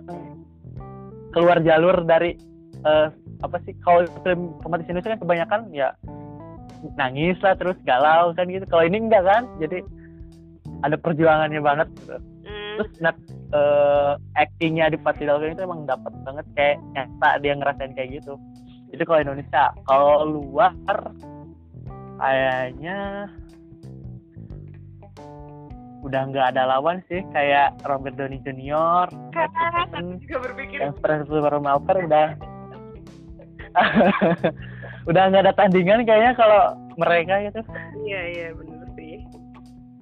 keluar 1.35 1.59
jalur 1.61 2.07
dari 2.07 2.39
uh, 2.87 3.11
apa 3.45 3.57
sih 3.67 3.75
kalau 3.85 4.07
film 4.25 4.57
romantis 4.63 4.89
Indonesia 4.89 5.13
kan 5.13 5.21
kebanyakan 5.21 5.61
ya 5.75 5.89
nangis 6.97 7.37
lah 7.41 7.57
terus 7.57 7.77
galau 7.85 8.33
kan 8.33 8.49
gitu. 8.49 8.65
Kalau 8.69 8.83
ini 8.85 9.09
enggak 9.09 9.25
kan 9.25 9.43
jadi 9.61 9.81
ada 10.85 10.95
perjuangannya 10.97 11.61
banget 11.61 11.89
mm. 12.07 12.77
terus 12.77 12.91
net 13.01 13.17
uh, 13.53 14.13
actingnya 14.37 14.93
di 14.93 14.97
Fatih 15.01 15.25
itu 15.25 15.61
emang 15.61 15.89
dapat 15.89 16.13
banget 16.21 16.45
kayak 16.53 16.77
nyata 16.93 17.29
dia 17.41 17.53
ngerasain 17.57 17.93
kayak 17.97 18.21
gitu. 18.21 18.37
Itu 18.93 19.03
kalau 19.03 19.19
Indonesia. 19.25 19.73
Kalau 19.83 20.15
luar 20.25 20.73
kayaknya 22.17 23.29
udah 26.07 26.21
nggak 26.31 26.55
ada 26.55 26.63
lawan 26.71 27.03
sih 27.11 27.19
kayak 27.35 27.75
Robert 27.83 28.15
Downey 28.15 28.39
aku 29.35 29.63
Damon, 29.75 30.05
juga 30.23 30.37
berpikir 30.47 30.77
yang 30.79 30.95
Malper 31.59 31.97
udah. 32.07 32.27
Udah 35.07 35.31
nggak 35.31 35.43
ada 35.47 35.53
tandingan 35.55 36.03
kayaknya 36.03 36.35
kalau 36.35 36.75
mereka 36.99 37.39
gitu. 37.47 37.61
Iya 38.03 38.21
iya 38.27 38.47
bener 38.51 38.87
sih. 38.99 39.23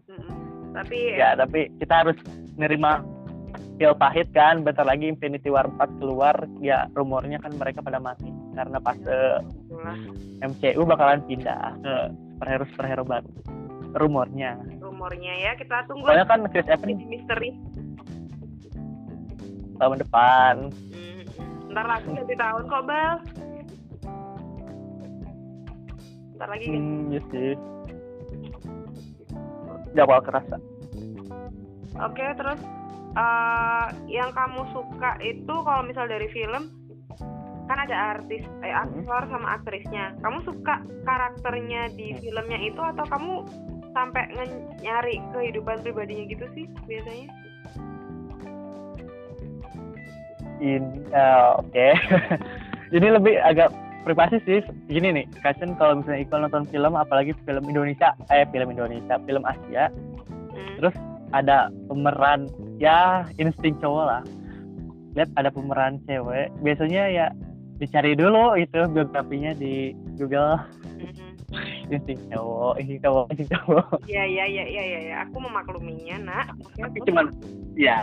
Mm-mm. 0.10 0.74
tapi 0.74 0.98
ya 1.18 1.38
tapi 1.38 1.70
kita 1.78 1.94
harus 2.06 2.18
nerima 2.58 3.06
pil 3.78 3.94
pahit 3.94 4.32
kan. 4.34 4.66
Bentar 4.66 4.88
lagi 4.88 5.06
Infinity 5.06 5.54
War 5.54 5.70
4 5.70 6.02
keluar. 6.02 6.36
Ya 6.58 6.90
rumornya 6.98 7.38
kan 7.38 7.54
mereka 7.54 7.86
pada 7.86 8.02
mati 8.02 8.34
karena 8.58 8.82
pas 8.82 8.98
eh, 9.06 9.38
itulah 9.46 9.98
MCU 10.42 10.82
bakalan 10.88 11.22
pindah 11.30 11.78
ke 11.86 11.94
superhero 12.34 12.66
superhero 12.74 13.04
baru. 13.06 13.30
Rumornya 13.96 14.58
rumornya 14.96 15.34
ya. 15.44 15.52
Kita 15.60 15.84
tunggu 15.92 16.08
soalnya 16.08 16.24
kan 16.32 16.48
Chris 16.48 16.72
Evans 16.72 17.04
misteri. 17.12 17.52
Tahun 19.76 20.00
depan. 20.00 20.72
Mm. 20.72 21.24
ntar 21.76 21.92
lagi 21.92 22.08
ganti 22.08 22.36
tahun 22.40 22.64
kok 22.72 22.84
bal 22.88 23.14
ntar 26.40 26.48
lagi 26.48 26.66
ganti. 26.72 26.80
Hmm 26.80 27.12
ya 27.12 27.22
sih. 27.28 27.52
Gak 29.92 30.08
bakal 30.08 30.24
kerasa. 30.32 30.56
Oke, 32.00 32.26
terus 32.40 32.60
eh, 33.16 33.88
yang 34.08 34.32
kamu 34.32 34.64
suka 34.72 35.20
itu 35.20 35.56
kalau 35.68 35.84
misal 35.84 36.08
dari 36.08 36.32
film 36.32 36.72
kan 37.66 37.78
ada 37.82 38.20
artis, 38.20 38.44
eh, 38.64 38.72
aktor 38.72 39.28
sama 39.28 39.60
aktrisnya. 39.60 40.16
Kamu 40.24 40.40
suka 40.48 40.80
karakternya 41.04 41.92
di 41.96 42.16
filmnya 42.24 42.60
itu 42.64 42.80
atau 42.80 43.04
kamu 43.08 43.34
sampai 43.96 44.28
nyari 44.84 45.24
kehidupan 45.32 45.80
pribadinya 45.82 46.28
gitu 46.28 46.46
sih 46.52 46.66
biasanya? 46.86 47.32
in 50.64 51.04
eh, 51.12 51.50
oke 51.60 51.88
ini 52.96 53.08
lebih 53.12 53.36
agak 53.44 53.72
privasi 54.08 54.40
sih 54.48 54.64
gini 54.88 55.12
nih 55.12 55.26
Kasen 55.44 55.76
kalau 55.76 56.00
misalnya 56.00 56.24
Iqbal 56.24 56.48
nonton 56.48 56.64
film 56.72 56.96
apalagi 56.96 57.36
film 57.44 57.68
Indonesia 57.68 58.16
eh 58.32 58.48
film 58.52 58.72
Indonesia 58.72 59.20
film 59.24 59.44
Asia 59.44 59.92
Hmm. 60.56 60.80
terus 60.80 60.96
ada 61.36 61.68
pemeran 61.92 62.48
ya 62.80 63.28
insting 63.36 63.76
cowok 63.84 64.06
lah 64.08 64.24
lihat 65.20 65.28
ada 65.36 65.52
pemeran 65.52 66.00
cewek 66.08 66.48
biasanya 66.64 67.12
ya 67.12 67.28
dicari 67.76 68.16
dulu 68.16 68.56
itu 68.56 68.88
biografinya 68.88 69.52
di 69.52 69.92
Google. 70.16 70.60
Insting 71.92 72.20
cowok 72.32 72.74
insting 72.82 73.02
cowok 73.02 73.26
insting 73.34 73.50
cowok 73.52 73.88
Iya 74.06 74.24
iya 74.26 74.44
iya 74.46 74.64
iya 74.66 74.84
iya 74.84 75.00
ya. 75.10 75.16
aku 75.28 75.38
memakluminya 75.42 76.18
nak. 76.24 76.46
Tapi 76.78 76.98
terus? 77.02 77.08
cuman 77.10 77.26
ya 77.76 77.98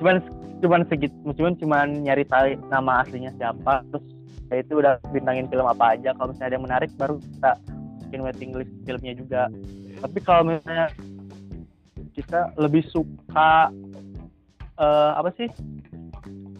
cuman 0.00 0.16
cuman 0.60 0.80
segit 0.92 1.12
cuman 1.36 1.54
cuman 1.56 1.86
nyari 2.04 2.24
tahu 2.28 2.56
nama 2.68 3.04
aslinya 3.04 3.32
siapa 3.40 3.80
terus 3.88 4.04
ya 4.50 4.56
itu 4.60 4.72
udah 4.82 4.98
bintangin 5.14 5.46
film 5.48 5.64
apa 5.64 5.94
aja 5.96 6.10
kalau 6.18 6.34
misalnya 6.34 6.48
ada 6.50 6.56
yang 6.58 6.66
menarik 6.66 6.90
baru 6.98 7.16
kita 7.22 7.50
masukin 8.10 8.20
waiting 8.26 8.50
list 8.58 8.72
filmnya 8.82 9.14
juga 9.14 9.42
tapi 10.02 10.18
kalau 10.20 10.42
misalnya 10.50 10.90
kita 12.12 12.50
lebih 12.58 12.82
suka 12.90 13.70
eh, 14.76 15.10
apa 15.14 15.30
sih 15.38 15.48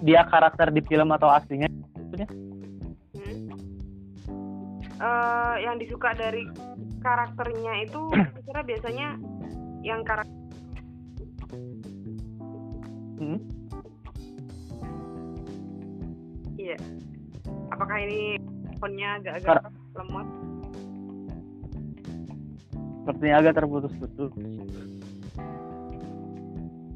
dia 0.01 0.25
karakter 0.25 0.73
di 0.73 0.81
film 0.88 1.12
atau 1.12 1.29
aslinya. 1.29 1.68
Eh, 5.01 5.55
yang 5.65 5.81
disuka 5.81 6.13
dari 6.13 6.45
karakternya 7.01 7.89
itu 7.89 8.01
kira 8.45 8.61
biasanya 8.61 9.17
yang 9.81 10.05
karakter 10.05 10.37
hmm? 13.17 13.41
Iya. 16.61 16.77
Apakah 17.73 17.97
ini 18.05 18.37
teleponnya 18.69 19.09
agak-agak 19.25 19.49
Kar- 19.65 19.73
lemot? 19.97 20.29
sepertinya 23.01 23.37
agak 23.41 23.55
terputus-putus 23.57 24.33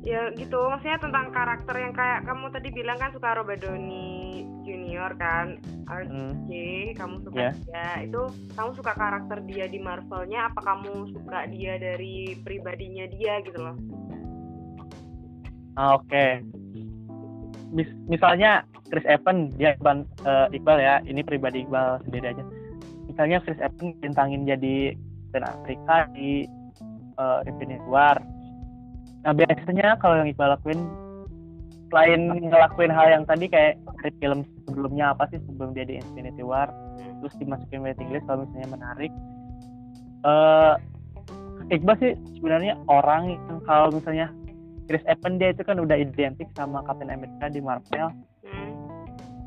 Ya 0.05 0.29
gitu, 0.37 0.61
maksudnya 0.69 1.01
tentang 1.01 1.33
karakter 1.33 1.77
yang 1.81 1.97
kayak 1.97 2.29
kamu 2.29 2.53
tadi 2.53 2.69
bilang 2.77 3.01
kan 3.01 3.09
suka 3.17 3.41
Robert 3.41 3.65
Downey 3.65 4.45
Junior 4.65 5.17
kan, 5.17 5.57
RJ, 5.89 6.49
hmm. 6.53 6.97
kamu 6.97 7.15
suka 7.25 7.41
Ya. 7.41 7.51
dia. 7.57 7.89
Itu 8.05 8.29
kamu 8.53 8.71
suka 8.77 8.93
karakter 8.93 9.41
dia 9.49 9.65
di 9.65 9.81
Marvelnya, 9.81 10.53
apa 10.53 10.61
kamu 10.61 11.09
suka 11.09 11.49
dia 11.49 11.81
dari 11.81 12.37
pribadinya 12.45 13.09
dia 13.17 13.41
gitu 13.49 13.57
loh? 13.61 13.77
Ah, 15.81 15.97
Oke. 15.97 16.45
Mis- 17.73 17.97
misalnya 18.07 18.69
Chris 18.93 19.09
Evans 19.09 19.57
dia 19.57 19.73
Iqbal, 19.75 20.05
eh, 20.05 20.47
Iqbal 20.61 20.79
ya, 20.85 21.01
ini 21.09 21.25
pribadi 21.25 21.65
Iqbal 21.65 22.05
sendiri 22.05 22.37
aja. 22.37 22.45
Misalnya 23.09 23.41
Chris 23.41 23.59
Evans 23.59 23.97
bintangin 24.05 24.45
jadi 24.45 24.93
Captain 25.33 25.45
Afrika 25.49 25.97
di 26.13 26.45
eh, 27.19 27.41
Infinity 27.49 27.89
War. 27.89 28.21
Nah 29.25 29.33
biasanya 29.33 29.97
kalau 29.99 30.21
yang 30.21 30.29
Iqbal 30.29 30.53
lakuin 30.57 30.81
selain 31.89 32.21
ngelakuin 32.51 32.93
hal 32.93 33.07
yang 33.09 33.25
tadi 33.25 33.47
kayak 33.49 33.81
dari 34.03 34.13
film 34.21 34.45
sebelumnya 34.67 35.17
apa 35.17 35.31
sih 35.33 35.41
sebelum 35.49 35.73
dia 35.73 35.87
di 35.89 35.97
Infinity 35.97 36.43
War 36.45 36.69
terus 37.23 37.33
dimasukin 37.41 37.81
waiting 37.81 38.11
list 38.13 38.27
kalau 38.29 38.45
misalnya 38.45 38.69
menarik 38.75 39.13
eh 40.29 40.75
Iqbal 41.73 41.97
sih 42.03 42.13
sebenarnya 42.37 42.77
orang 42.93 43.33
yang 43.33 43.61
kalau 43.65 43.89
misalnya 43.89 44.29
Chris 44.85 45.01
Evans 45.09 45.41
dia 45.41 45.57
itu 45.57 45.65
kan 45.65 45.81
udah 45.81 45.97
identik 45.97 46.49
sama 46.53 46.85
Captain 46.85 47.09
America 47.09 47.49
di 47.49 47.61
Marvel 47.65 48.13
Hmm. 48.45 48.77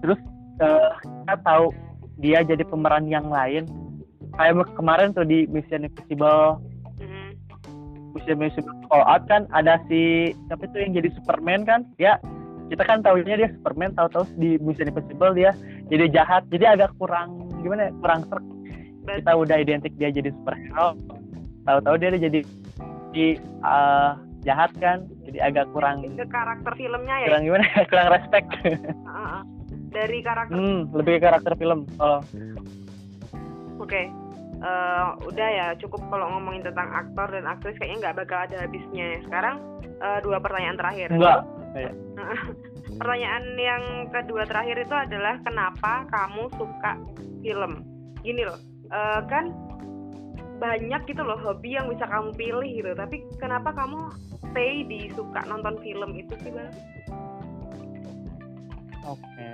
terus 0.02 0.18
eh, 0.58 0.90
kita 1.06 1.36
tahu 1.46 1.70
dia 2.18 2.42
jadi 2.42 2.66
pemeran 2.66 3.06
yang 3.06 3.30
lain 3.30 3.70
kayak 4.34 4.58
kemarin 4.74 5.14
tuh 5.14 5.22
di 5.22 5.46
Mission 5.46 5.86
Impossible 5.86 6.58
Hmm. 6.58 6.77
Mission 8.18 8.42
Impossible 8.42 8.74
All 8.90 9.06
Out 9.06 9.30
kan 9.30 9.46
ada 9.54 9.78
si 9.86 10.34
siapa 10.50 10.66
itu 10.66 10.78
yang 10.82 10.92
jadi 10.98 11.10
Superman 11.22 11.62
kan? 11.64 11.86
Ya 12.02 12.18
kita 12.68 12.84
kan 12.84 13.06
tahunya 13.06 13.36
dia 13.38 13.50
Superman 13.54 13.94
tahu-tahu 13.94 14.26
di 14.42 14.58
Mission 14.60 14.90
Impossible 14.90 15.38
dia 15.38 15.54
jadi 15.94 16.10
jahat. 16.10 16.50
Jadi 16.50 16.66
agak 16.66 16.98
kurang 16.98 17.46
gimana 17.62 17.90
ya 17.90 17.92
kurang 18.02 18.26
serk 18.28 18.46
kita 19.08 19.32
udah 19.32 19.58
identik 19.62 19.94
dia 19.96 20.10
jadi 20.12 20.34
superhero. 20.34 20.98
Tahu-tahu 21.64 21.96
dia 22.02 22.18
jadi 22.18 22.40
di 23.16 23.40
eh, 23.40 24.12
jahat 24.44 24.72
kan? 24.82 25.08
Jadi 25.28 25.38
agak 25.40 25.70
kurang 25.72 26.04
ke 26.04 26.26
karakter 26.28 26.72
filmnya 26.76 27.16
ya? 27.24 27.28
kurang 27.32 27.44
gimana 27.46 27.66
ya, 27.68 27.82
kurang 27.88 28.08
respect. 28.16 28.48
Dari 29.88 30.20
karakter 30.20 30.56
hmm, 30.56 30.80
lebih 30.94 31.14
ke 31.20 31.22
karakter 31.24 31.54
film. 31.56 31.88
Kalau 31.96 32.20
Oke, 33.78 34.10
Eh, 34.58 35.08
udah 35.30 35.50
ya 35.54 35.68
cukup 35.78 36.02
kalau 36.10 36.34
ngomongin 36.34 36.66
tentang 36.66 36.90
aktor 36.90 37.30
dan 37.30 37.46
aktris 37.46 37.78
kayaknya 37.78 38.10
nggak 38.10 38.26
bakal 38.26 38.40
ada 38.42 38.66
habisnya. 38.66 39.22
Sekarang 39.30 39.62
eh, 39.86 40.20
dua 40.26 40.42
pertanyaan 40.42 40.78
terakhir. 40.82 41.10
enggak 41.14 41.42
Pertanyaan 43.00 43.46
yang 43.62 43.84
kedua 44.10 44.50
terakhir 44.50 44.82
itu 44.82 44.96
adalah 44.98 45.38
kenapa 45.46 46.10
kamu 46.10 46.50
suka 46.58 46.92
film? 47.46 47.86
Gini 48.26 48.42
loh, 48.50 48.58
eh, 48.90 49.22
kan 49.30 49.54
banyak 50.58 51.06
gitu 51.06 51.22
loh 51.22 51.38
hobi 51.38 51.78
yang 51.78 51.86
bisa 51.94 52.10
kamu 52.10 52.34
pilih 52.34 52.72
gitu. 52.82 52.92
Tapi 52.98 53.22
kenapa 53.38 53.70
kamu 53.78 54.10
stay 54.50 54.82
di 54.90 55.14
suka 55.14 55.46
nonton 55.46 55.78
film 55.86 56.18
itu 56.18 56.34
sih 56.42 56.50
bang? 56.50 56.74
Oke. 59.06 59.50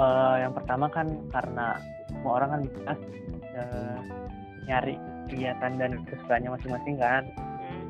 Eh, 0.00 0.34
yang 0.40 0.56
pertama 0.56 0.88
kan 0.88 1.04
karena 1.28 1.76
semua 2.08 2.40
orang 2.40 2.48
kan 2.48 2.60
bisa 2.64 2.92
eh, 3.56 3.98
nyari 4.66 4.94
kegiatan 5.28 5.72
dan 5.80 5.90
kesukaannya 6.06 6.50
masing-masing 6.52 6.96
kan. 7.00 7.22
Hmm. 7.36 7.84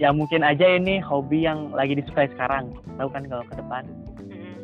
Ya 0.00 0.10
mungkin 0.12 0.40
aja 0.44 0.64
ini 0.64 1.00
hobi 1.00 1.44
yang 1.44 1.72
lagi 1.72 1.98
disukai 1.98 2.28
sekarang. 2.32 2.72
Tahu 2.96 3.08
kan 3.12 3.24
kalau 3.28 3.44
ke 3.48 3.54
depan. 3.56 3.84
Hmm. 4.20 4.56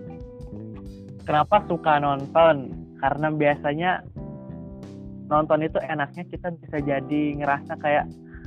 Kenapa 1.24 1.56
suka 1.66 1.98
nonton? 2.00 2.72
Karena 2.96 3.28
biasanya 3.28 3.90
nonton 5.26 5.66
itu 5.66 5.78
enaknya 5.82 6.24
kita 6.30 6.48
bisa 6.54 6.76
jadi 6.80 7.22
ngerasa 7.42 7.76
kayak 7.82 8.06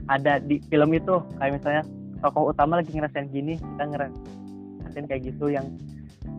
ada 0.10 0.42
di 0.42 0.58
film 0.72 0.96
itu. 0.96 1.22
Kayak 1.38 1.62
misalnya 1.62 1.84
tokoh 2.20 2.52
utama 2.52 2.82
lagi 2.82 2.92
ngerasain 2.96 3.30
gini, 3.32 3.56
kita 3.60 3.84
ngerasain 3.86 5.06
kayak 5.06 5.24
gitu 5.30 5.54
yang 5.54 5.68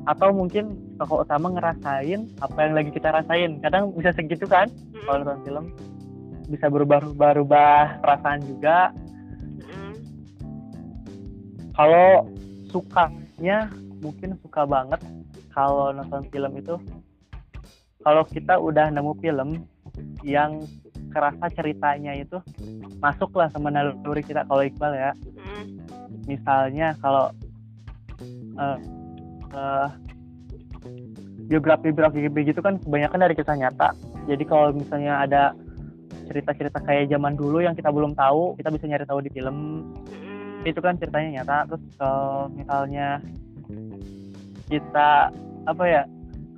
atau 0.09 0.33
mungkin 0.33 0.97
tokoh 0.97 1.23
utama 1.23 1.53
ngerasain 1.53 2.29
apa 2.41 2.59
yang 2.61 2.75
lagi 2.77 2.91
kita 2.93 3.13
rasain. 3.13 3.61
Kadang 3.61 3.93
bisa 3.97 4.13
segitu 4.17 4.49
kan? 4.49 4.69
Hmm. 4.69 5.05
kalau 5.07 5.19
nonton 5.25 5.41
film 5.45 5.65
bisa 6.51 6.67
berubah-ubah 6.67 8.03
perasaan 8.03 8.41
juga. 8.45 8.91
Hmm. 9.61 9.95
kalau 11.77 12.27
sukanya 12.69 13.71
mungkin 14.03 14.37
suka 14.43 14.67
banget 14.67 15.01
kalau 15.53 15.93
nonton 15.95 16.25
film 16.33 16.53
itu. 16.57 16.77
Kalau 18.01 18.25
kita 18.25 18.57
udah 18.57 18.89
nemu 18.89 19.13
film 19.21 19.69
yang 20.25 20.65
kerasa 21.13 21.53
ceritanya 21.53 22.17
itu 22.17 22.41
masuk 23.03 23.37
lah 23.37 23.53
sama 23.53 23.69
naluri 23.69 24.25
kita 24.25 24.49
kalau 24.49 24.65
Iqbal 24.65 24.93
ya. 24.97 25.13
Misalnya 26.25 26.97
kalau 27.05 27.29
eh 29.51 29.59
eh, 29.59 29.89
biografi-biografi 31.51 32.31
begitu 32.31 32.63
kan 32.63 32.79
kebanyakan 32.79 33.27
dari 33.27 33.35
kisah 33.35 33.59
nyata. 33.59 33.91
Jadi 34.31 34.45
kalau 34.47 34.71
misalnya 34.71 35.27
ada 35.27 35.43
cerita-cerita 36.31 36.79
kayak 36.87 37.11
zaman 37.11 37.35
dulu 37.35 37.59
yang 37.59 37.75
kita 37.75 37.91
belum 37.91 38.15
tahu 38.15 38.55
kita 38.55 38.71
bisa 38.71 38.87
nyari 38.87 39.05
tahu 39.05 39.19
di 39.19 39.31
film. 39.35 39.83
Itu 40.63 40.79
kan 40.79 40.95
ceritanya 41.03 41.43
nyata. 41.43 41.75
Terus 41.75 41.83
kalau 41.99 42.47
misalnya 42.55 43.19
kita 44.71 45.35
apa 45.67 45.85
ya 45.85 46.03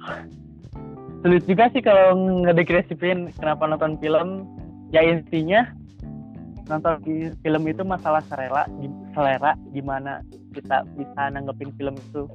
sulit 1.25 1.45
juga 1.49 1.73
sih 1.73 1.81
kalau 1.81 2.13
ngedeskripsiin 2.45 3.33
kenapa 3.41 3.65
nonton 3.65 3.97
film. 3.97 4.45
Ya 4.93 5.01
intinya 5.01 5.73
nonton 6.69 7.01
fi- 7.01 7.33
film 7.41 7.63
itu 7.65 7.81
masalah 7.81 8.21
selera 8.29 8.69
selera 9.17 9.57
gimana 9.73 10.21
kita 10.53 10.85
bisa 10.95 11.33
nanggepin 11.33 11.73
film 11.81 11.97
itu 11.97 12.29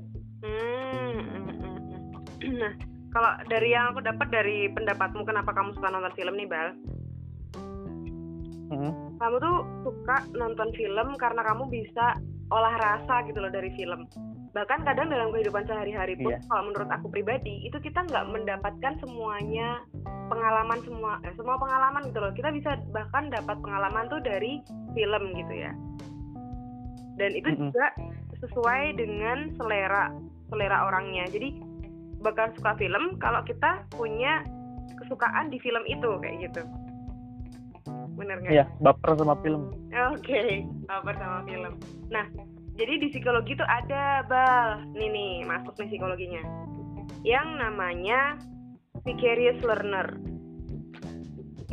Nah, 2.57 2.73
kalau 3.13 3.31
dari 3.47 3.71
yang 3.71 3.93
aku 3.93 4.01
dapat 4.01 4.27
dari 4.33 4.67
pendapatmu 4.73 5.23
kenapa 5.23 5.53
kamu 5.53 5.77
suka 5.77 5.93
nonton 5.93 6.13
film 6.17 6.33
nih, 6.35 6.49
Bal? 6.49 6.69
Hmm, 8.67 8.91
Kamu 9.15 9.35
tuh 9.39 9.57
suka 9.87 10.27
nonton 10.35 10.69
film 10.75 11.15
karena 11.15 11.39
kamu 11.39 11.71
bisa 11.71 12.19
olah 12.51 12.75
rasa 12.75 13.23
gitu 13.23 13.39
loh 13.39 13.47
dari 13.47 13.71
film. 13.79 14.03
Bahkan 14.51 14.83
kadang 14.83 15.07
dalam 15.07 15.31
kehidupan 15.31 15.63
sehari-hari 15.69 16.19
pun, 16.19 16.35
Iya. 16.35 16.43
kalau 16.51 16.71
menurut 16.71 16.89
aku 16.91 17.07
pribadi, 17.07 17.63
itu 17.63 17.77
kita 17.79 18.03
nggak 18.03 18.27
mendapatkan 18.27 18.93
semuanya 18.99 19.85
pengalaman 20.27 20.79
semua, 20.83 21.21
eh, 21.23 21.31
semua 21.39 21.55
pengalaman 21.55 22.11
gitu 22.11 22.19
loh. 22.19 22.31
Kita 22.35 22.49
bisa 22.51 22.75
bahkan 22.91 23.31
dapat 23.31 23.55
pengalaman 23.63 24.11
tuh 24.11 24.19
dari 24.19 24.59
film 24.91 25.23
gitu 25.31 25.53
ya. 25.55 25.71
Dan 27.17 27.31
itu 27.33 27.49
Mm-mm. 27.49 27.71
juga 27.71 27.85
sesuai 28.43 28.99
dengan 28.99 29.55
selera 29.55 30.11
selera 30.51 30.87
orangnya. 30.91 31.27
Jadi 31.31 31.59
bakal 32.21 32.49
suka 32.57 32.73
film 32.77 33.17
kalau 33.21 33.41
kita 33.45 33.85
punya 33.93 34.41
kesukaan 34.97 35.53
di 35.53 35.61
film 35.61 35.83
itu 35.85 36.09
kayak 36.21 36.37
gitu. 36.49 36.61
Bener 38.17 38.41
nggak? 38.41 38.53
iya 38.53 38.65
baper 38.81 39.13
sama 39.13 39.37
film 39.45 39.69
Oke, 39.93 40.65
baper 40.89 41.15
sama 41.21 41.45
film. 41.45 41.73
Nah, 42.09 42.25
jadi 42.77 42.93
di 43.01 43.07
psikologi 43.13 43.57
itu 43.57 43.65
ada 43.65 44.21
bal, 44.25 44.85
nih 44.93 45.09
nih 45.09 45.33
masuk 45.45 45.73
nih 45.81 45.89
psikologinya, 45.97 46.41
yang 47.25 47.57
namanya 47.57 48.37
vicarious 49.01 49.57
learner. 49.65 50.17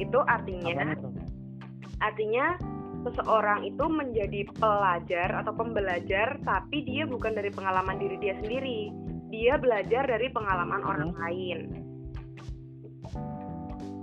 Itu 0.01 0.21
artinya, 0.25 0.97
itu 0.97 1.09
artinya 2.01 2.57
seseorang 3.05 3.69
itu 3.69 3.85
menjadi 3.85 4.49
pelajar 4.57 5.45
atau 5.45 5.53
pembelajar, 5.53 6.41
tapi 6.41 6.89
dia 6.89 7.05
bukan 7.05 7.37
dari 7.37 7.53
pengalaman 7.53 8.01
diri 8.01 8.17
dia 8.17 8.35
sendiri, 8.41 8.89
dia 9.35 9.59
belajar 9.59 10.07
dari 10.07 10.31
pengalaman 10.31 10.83
orang 10.87 11.11
lain. 11.19 11.59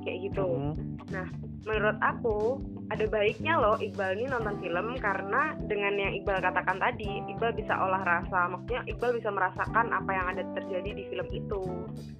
Kayak 0.04 0.18
gitu. 0.28 0.44
Hmm, 0.44 1.32
menurut 1.64 1.98
aku 2.04 2.60
ada 2.92 3.08
baiknya 3.08 3.56
loh 3.56 3.80
Iqbal 3.80 4.20
ini 4.20 4.28
nonton 4.28 4.60
film 4.60 5.00
karena 5.00 5.56
dengan 5.72 5.96
yang 5.96 6.12
Iqbal 6.20 6.44
katakan 6.44 6.76
tadi 6.84 7.24
Iqbal 7.32 7.56
bisa 7.56 7.72
olah 7.80 8.04
rasa. 8.04 8.52
Maksudnya 8.52 8.84
Iqbal 8.92 9.16
bisa 9.16 9.32
merasakan 9.32 9.96
apa 9.96 10.12
yang 10.12 10.28
ada 10.36 10.44
terjadi 10.60 10.92
di 10.92 11.04
film 11.08 11.28
itu. 11.32 11.62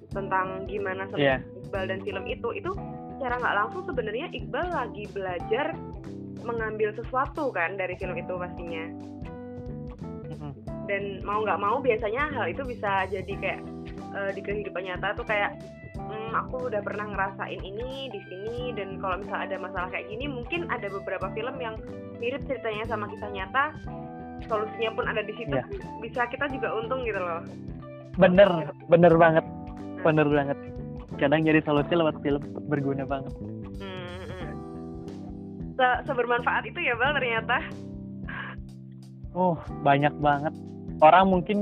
Tentang 0.08 0.64
gimana 0.64 1.04
sebenarnya 1.12 1.44
Iqbal 1.68 1.84
dan 1.92 2.00
film 2.00 2.24
itu. 2.24 2.48
Itu 2.56 2.72
secara 3.18 3.36
nggak 3.36 3.56
langsung 3.60 3.82
sebenarnya 3.84 4.26
Iqbal 4.32 4.66
lagi 4.72 5.04
belajar 5.12 5.76
mengambil 6.42 6.96
sesuatu 6.96 7.52
kan 7.52 7.76
dari 7.76 7.92
film 8.00 8.16
itu 8.16 8.32
pastinya. 8.40 8.84
hmm, 8.88 9.31
dan 10.92 11.24
mau 11.24 11.40
nggak 11.40 11.56
mau 11.56 11.80
biasanya 11.80 12.28
hal 12.28 12.52
itu 12.52 12.60
bisa 12.62 13.08
jadi 13.08 13.32
kayak 13.40 13.60
eh, 14.12 14.30
di 14.36 14.40
kehidupan 14.44 14.84
nyata 14.84 15.16
tuh 15.16 15.24
kayak 15.24 15.56
"Hmm, 15.96 16.36
aku 16.36 16.68
udah 16.68 16.84
pernah 16.84 17.08
ngerasain 17.08 17.60
ini 17.60 18.08
di 18.08 18.20
sini 18.28 18.76
dan 18.76 19.00
kalau 19.00 19.16
misalnya 19.18 19.56
ada 19.56 19.58
masalah 19.58 19.88
kayak 19.88 20.04
gini 20.06 20.28
mungkin 20.28 20.68
ada 20.68 20.92
beberapa 20.92 21.32
film 21.32 21.56
yang 21.56 21.80
mirip 22.20 22.44
ceritanya 22.44 22.84
sama 22.84 23.08
kisah 23.08 23.32
nyata 23.32 23.64
solusinya 24.44 24.90
pun 24.92 25.04
ada 25.06 25.22
di 25.22 25.32
situ 25.32 25.54
Iya. 25.54 25.64
bisa 26.02 26.28
kita 26.28 26.50
juga 26.50 26.74
untung 26.74 27.06
gitu 27.06 27.16
loh. 27.16 27.40
Bener 28.14 28.68
bener 28.90 29.14
banget 29.16 29.44
bener 30.02 30.26
banget. 30.26 30.58
Kadang 31.16 31.46
jadi 31.46 31.62
solusi 31.62 31.94
lewat 31.94 32.18
film 32.20 32.42
berguna 32.66 33.06
banget. 33.06 33.32
Hmm, 33.78 34.20
hmm. 34.26 34.50
Se- 35.78 36.02
sebermanfaat 36.04 36.66
itu 36.66 36.80
ya 36.82 36.98
bang 36.98 37.12
ternyata. 37.14 37.56
Oh 39.32 39.56
banyak 39.80 40.12
banget 40.18 40.52
orang 41.02 41.26
mungkin 41.28 41.58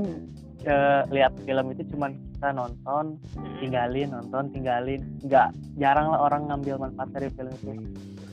eh, 0.61 1.01
lihat 1.09 1.33
film 1.41 1.73
itu 1.73 1.81
cuman 1.91 2.13
kita 2.37 2.53
nonton 2.53 3.17
Hmm. 3.33 3.57
tinggalin 3.59 4.09
nonton 4.09 4.43
tinggalin 4.49 5.01
nggak 5.25 5.49
jarang 5.75 6.09
lah 6.09 6.29
orang 6.29 6.45
ngambil 6.47 6.77
manfaat 6.79 7.09
dari 7.11 7.29
film 7.33 7.49
itu 7.51 7.73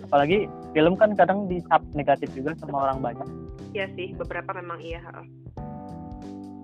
apalagi 0.04 0.38
film 0.72 0.94
kan 0.94 1.12
kadang 1.12 1.48
dicap 1.48 1.80
negatif 1.92 2.28
juga 2.32 2.52
sama 2.60 2.84
orang 2.84 3.00
banyak 3.02 3.28
Iya 3.68 3.84
sih, 3.92 4.16
beberapa 4.16 4.56
memang 4.56 4.80
iya. 4.80 4.96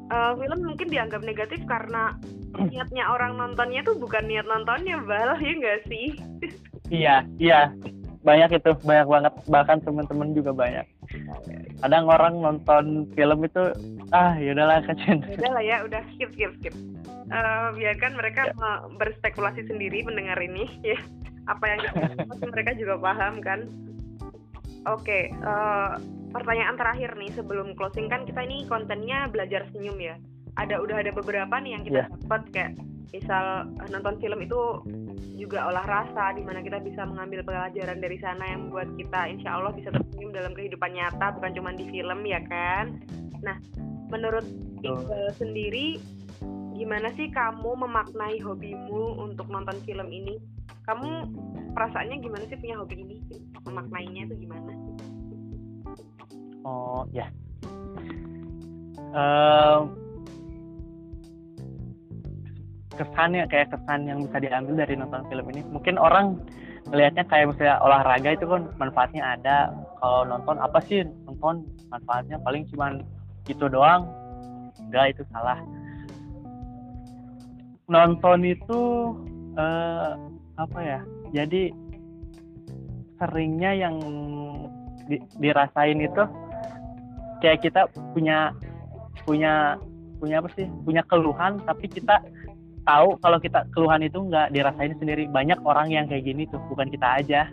Eh, 0.04 0.32
film 0.36 0.58
mungkin 0.62 0.88
dianggap 0.88 1.20
negatif 1.20 1.60
karena 1.64 2.16
niatnya 2.56 3.04
orang 3.08 3.36
nontonnya 3.36 3.84
tuh 3.84 3.96
bukan 3.96 4.24
niat 4.24 4.44
nontonnya, 4.44 4.96
bal, 5.00 5.36
ya 5.44 5.52
nggak 5.52 5.80
sih? 5.84 6.16
iya 6.88 7.24
iya 7.36 7.72
banyak 8.20 8.56
itu 8.56 8.72
banyak 8.80 9.04
banget 9.04 9.32
bahkan 9.48 9.78
teman-teman 9.80 10.32
juga 10.32 10.52
banyak 10.52 10.84
kadang 11.78 12.04
orang 12.06 12.34
nonton 12.38 12.84
film 13.12 13.38
itu 13.42 13.62
ah 14.10 14.34
yaudahlah 14.36 14.80
kacen 14.84 15.20
Udah 15.26 15.52
lah 15.52 15.64
ya, 15.64 15.76
udah 15.82 16.00
skip, 16.14 16.30
skip, 16.32 16.52
skip. 16.58 16.74
Eh, 17.24 17.68
biarkan 17.74 18.12
mereka 18.14 18.52
me- 18.52 18.82
berspekulasi 18.96 19.64
sendiri 19.64 20.04
mendengar 20.04 20.36
ini, 20.38 20.68
ya. 20.86 20.96
Apa 21.44 21.64
yang 21.66 21.78
kita 21.84 22.44
mereka 22.48 22.70
juga 22.74 22.94
paham 22.96 23.40
kan? 23.40 23.68
Oke, 24.84 25.28
eh, 25.28 25.90
pertanyaan 26.30 26.76
terakhir 26.76 27.16
nih 27.16 27.32
sebelum 27.32 27.72
closing 27.72 28.08
kan 28.08 28.24
kita 28.24 28.44
ini 28.44 28.68
kontennya 28.68 29.28
belajar 29.28 29.64
senyum 29.72 29.96
ya. 29.96 30.16
Ada 30.54 30.78
udah 30.78 31.00
ada 31.00 31.10
beberapa 31.10 31.56
nih 31.58 31.72
yang 31.74 31.82
kita 31.82 32.00
Iya. 32.04 32.12
dapat 32.20 32.42
kayak 32.52 32.70
misal 33.12 33.68
eh, 33.82 33.88
nonton 33.90 34.16
film 34.22 34.40
itu 34.40 34.60
juga 35.34 35.68
olah 35.68 35.84
rasa 35.84 36.32
di 36.32 36.42
mana 36.46 36.62
kita 36.62 36.80
bisa 36.80 37.04
mengambil 37.04 37.42
pelajaran 37.44 37.98
dari 37.98 38.16
sana 38.22 38.44
yang 38.48 38.68
membuat 38.68 38.88
kita 38.96 39.20
insya 39.28 39.58
Allah 39.58 39.74
bisa 39.74 39.90
tersenyum 39.90 40.30
dalam 40.30 40.54
kehidupan 40.54 40.94
nyata 40.94 41.34
bukan 41.36 41.52
cuma 41.52 41.70
di 41.74 41.84
film 41.90 42.20
ya 42.24 42.40
kan. 42.46 43.02
Nah, 43.44 43.56
menurut 44.08 44.46
Iqbal 44.80 45.32
sendiri 45.36 46.00
gimana 46.74 47.12
sih 47.14 47.28
kamu 47.30 47.76
memaknai 47.86 48.40
hobimu 48.40 49.20
untuk 49.20 49.50
nonton 49.50 49.76
film 49.84 50.08
ini? 50.08 50.40
Kamu 50.84 51.32
perasaannya 51.72 52.20
gimana 52.20 52.44
sih 52.48 52.60
punya 52.60 52.76
hobi 52.76 53.00
ini? 53.00 53.16
Memaknainya 53.64 54.28
itu 54.28 54.44
gimana? 54.44 54.72
oh 56.64 57.04
ya 57.12 57.28
Em, 59.14 59.94
kesannya 62.94 63.44
kayak 63.50 63.74
kesan 63.74 64.06
yang 64.06 64.22
bisa 64.24 64.38
diambil 64.40 64.74
dari 64.86 64.94
nonton 64.94 65.22
film 65.28 65.46
ini. 65.50 65.62
Mungkin 65.70 65.98
orang 65.98 66.38
melihatnya 66.90 67.24
kayak 67.26 67.54
misalnya 67.54 67.76
olahraga 67.80 68.30
itu 68.36 68.44
kan 68.46 68.62
manfaatnya 68.76 69.22
ada. 69.38 69.56
Kalau 69.98 70.22
nonton 70.28 70.56
apa 70.60 70.78
sih? 70.84 71.02
Nonton 71.26 71.64
manfaatnya 71.88 72.36
paling 72.42 72.68
cuman 72.72 73.02
gitu 73.48 73.66
doang. 73.68 74.08
Enggak 74.90 75.18
itu 75.18 75.22
salah. 75.32 75.58
Nonton 77.90 78.38
itu 78.46 78.80
eh, 79.58 80.10
apa 80.56 80.78
ya? 80.80 81.00
Jadi 81.34 81.72
seringnya 83.18 83.70
yang 83.74 83.96
di- 85.06 85.24
dirasain 85.40 85.98
itu 86.00 86.24
kayak 87.42 87.60
kita 87.62 87.86
punya 88.12 88.52
punya 89.24 89.78
punya 90.20 90.40
apa 90.40 90.48
sih? 90.56 90.66
Punya 90.84 91.02
keluhan 91.08 91.60
tapi 91.64 91.88
kita 91.88 92.20
tahu 92.84 93.16
kalau 93.20 93.38
kita 93.40 93.64
keluhan 93.72 94.04
itu 94.04 94.20
nggak 94.20 94.52
dirasain 94.52 94.94
sendiri. 95.00 95.26
Banyak 95.28 95.60
orang 95.64 95.90
yang 95.90 96.04
kayak 96.06 96.24
gini 96.28 96.44
tuh 96.48 96.60
bukan 96.68 96.88
kita 96.88 97.24
aja. 97.24 97.48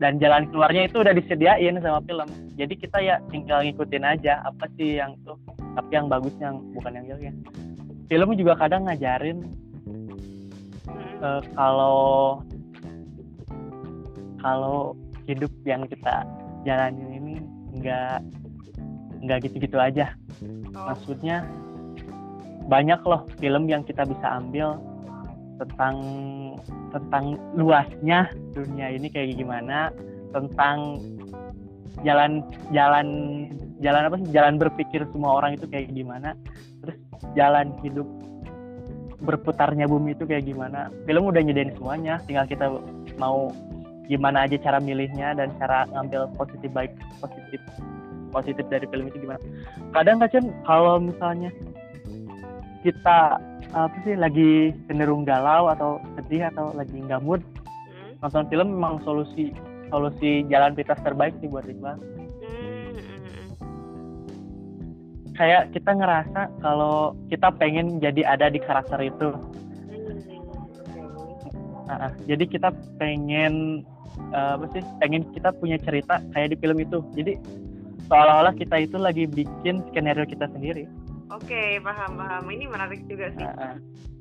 Dan 0.00 0.16
jalan 0.16 0.48
keluarnya 0.48 0.88
itu 0.88 1.04
udah 1.04 1.12
disediain 1.12 1.76
sama 1.84 2.00
film. 2.08 2.24
Jadi 2.56 2.72
kita 2.72 3.04
ya 3.04 3.20
tinggal 3.28 3.60
ngikutin 3.60 4.00
aja 4.00 4.40
apa 4.48 4.64
sih 4.80 4.96
yang 4.96 5.12
tuh 5.28 5.36
tapi 5.76 5.92
yang 5.92 6.08
bagus 6.08 6.32
yang 6.40 6.56
bukan 6.72 6.96
yang 6.96 7.04
jelek 7.04 7.24
ya. 7.28 7.34
Film 8.08 8.32
juga 8.34 8.56
kadang 8.56 8.88
ngajarin 8.88 9.44
eh, 11.20 11.42
kalau 11.52 12.40
kalau 14.40 14.96
hidup 15.28 15.52
yang 15.68 15.84
kita 15.84 16.24
jalanin 16.64 17.20
ini 17.20 17.34
nggak 17.76 18.24
nggak 19.20 19.38
gitu-gitu 19.44 19.76
aja. 19.76 20.16
Oh, 20.72 20.88
maksudnya 20.88 21.44
banyak 22.70 23.02
loh 23.02 23.26
film 23.42 23.66
yang 23.66 23.82
kita 23.82 24.06
bisa 24.06 24.38
ambil 24.38 24.78
tentang 25.58 25.96
tentang 26.94 27.36
luasnya 27.58 28.30
dunia 28.54 28.94
ini 28.94 29.10
kayak 29.10 29.34
gimana 29.36 29.90
tentang 30.30 31.02
jalan 32.06 32.46
jalan 32.70 33.06
jalan 33.82 34.06
apa 34.06 34.16
sih? 34.22 34.28
Jalan 34.30 34.54
berpikir 34.56 35.02
semua 35.10 35.42
orang 35.42 35.58
itu 35.58 35.66
kayak 35.66 35.90
gimana 35.90 36.38
terus 36.80 36.96
jalan 37.34 37.74
hidup 37.82 38.06
berputarnya 39.20 39.84
bumi 39.84 40.16
itu 40.16 40.24
kayak 40.24 40.48
gimana. 40.48 40.88
Film 41.04 41.28
udah 41.28 41.42
nyediain 41.44 41.74
semuanya 41.76 42.22
tinggal 42.24 42.46
kita 42.48 42.70
mau 43.20 43.52
gimana 44.08 44.48
aja 44.48 44.56
cara 44.62 44.78
milihnya 44.80 45.36
dan 45.36 45.52
cara 45.60 45.84
ngambil 45.92 46.30
positif 46.40 46.70
baik 46.72 46.94
positif 47.20 47.60
positif 48.32 48.64
dari 48.70 48.86
film 48.88 49.10
itu 49.10 49.26
gimana. 49.26 49.42
Kadang 49.92 50.22
kan 50.22 50.44
kalau 50.64 50.96
misalnya 51.02 51.50
kita 52.80 53.36
apa 53.70 53.96
sih 54.02 54.16
lagi 54.18 54.74
cenderung 54.88 55.22
galau 55.22 55.70
atau 55.70 56.02
sedih 56.18 56.50
atau 56.50 56.74
lagi 56.74 56.98
nggak 56.98 57.22
mood 57.22 57.38
hmm. 57.44 58.18
nonton 58.24 58.44
film 58.50 58.68
memang 58.74 58.98
solusi 59.06 59.54
solusi 59.92 60.42
jalan 60.50 60.74
pintas 60.74 60.98
terbaik 61.02 61.34
sih 61.42 61.50
buat 61.50 61.66
Iqbal. 61.66 61.98
Hmm. 61.98 62.94
kayak 65.34 65.70
kita 65.76 65.90
ngerasa 65.94 66.50
kalau 66.62 67.14
kita 67.30 67.50
pengen 67.58 67.98
jadi 68.02 68.26
ada 68.26 68.46
di 68.50 68.60
karakter 68.62 69.00
itu. 69.02 69.34
Nah, 71.90 72.14
jadi 72.22 72.46
kita 72.46 72.70
pengen 73.02 73.82
uh, 74.30 74.54
apa 74.54 74.66
sih 74.70 74.82
pengen 75.02 75.26
kita 75.34 75.50
punya 75.58 75.74
cerita 75.82 76.22
kayak 76.30 76.54
di 76.54 76.56
film 76.62 76.78
itu. 76.78 77.02
Jadi 77.18 77.34
seolah-olah 78.06 78.54
kita 78.54 78.78
itu 78.78 78.94
lagi 78.94 79.26
bikin 79.26 79.82
skenario 79.90 80.22
kita 80.22 80.46
sendiri 80.54 80.86
Oke, 81.30 81.78
paham 81.78 82.18
paham. 82.18 82.44
Ini 82.50 82.64
menarik 82.66 83.00
juga 83.06 83.30
sih. 83.38 83.46
Uh, 83.46 83.74
uh. 83.74 83.76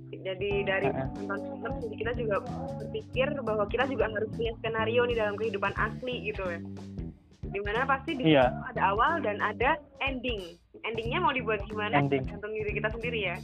Jadi 0.10 0.66
dari 0.66 0.90
uh, 0.90 1.10
nonton 1.26 1.58
film, 1.62 1.76
jadi 1.86 1.96
kita 1.96 2.12
juga 2.18 2.36
berpikir 2.82 3.28
bahwa 3.46 3.66
kita 3.70 3.86
juga 3.90 4.10
harus 4.10 4.30
punya 4.34 4.54
skenario 4.62 5.02
nih 5.06 5.18
dalam 5.18 5.36
kehidupan 5.38 5.74
asli 5.78 6.30
gitu 6.30 6.44
ya. 6.50 6.60
Di 7.50 7.60
mana 7.66 7.82
pasti 7.90 8.14
di 8.14 8.38
iya. 8.38 8.54
ada 8.70 8.94
awal 8.94 9.22
dan 9.26 9.42
ada 9.42 9.82
ending. 10.06 10.58
Endingnya 10.86 11.18
mau 11.22 11.34
dibuat 11.34 11.66
gimana? 11.66 11.98
Ending. 11.98 12.26
Tergantung 12.26 12.54
diri 12.54 12.72
kita 12.78 12.90
sendiri 12.94 13.20
ya. 13.26 13.38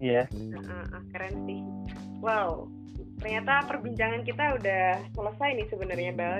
Iya. 0.00 0.22
Yeah. 0.32 0.60
Uh, 0.64 0.96
uh, 0.96 1.02
keren 1.12 1.34
sih. 1.44 1.60
Wow, 2.18 2.66
ternyata 3.22 3.62
perbincangan 3.68 4.26
kita 4.26 4.58
udah 4.58 4.84
selesai 5.14 5.48
nih 5.54 5.66
sebenarnya 5.70 6.10
Bel. 6.16 6.34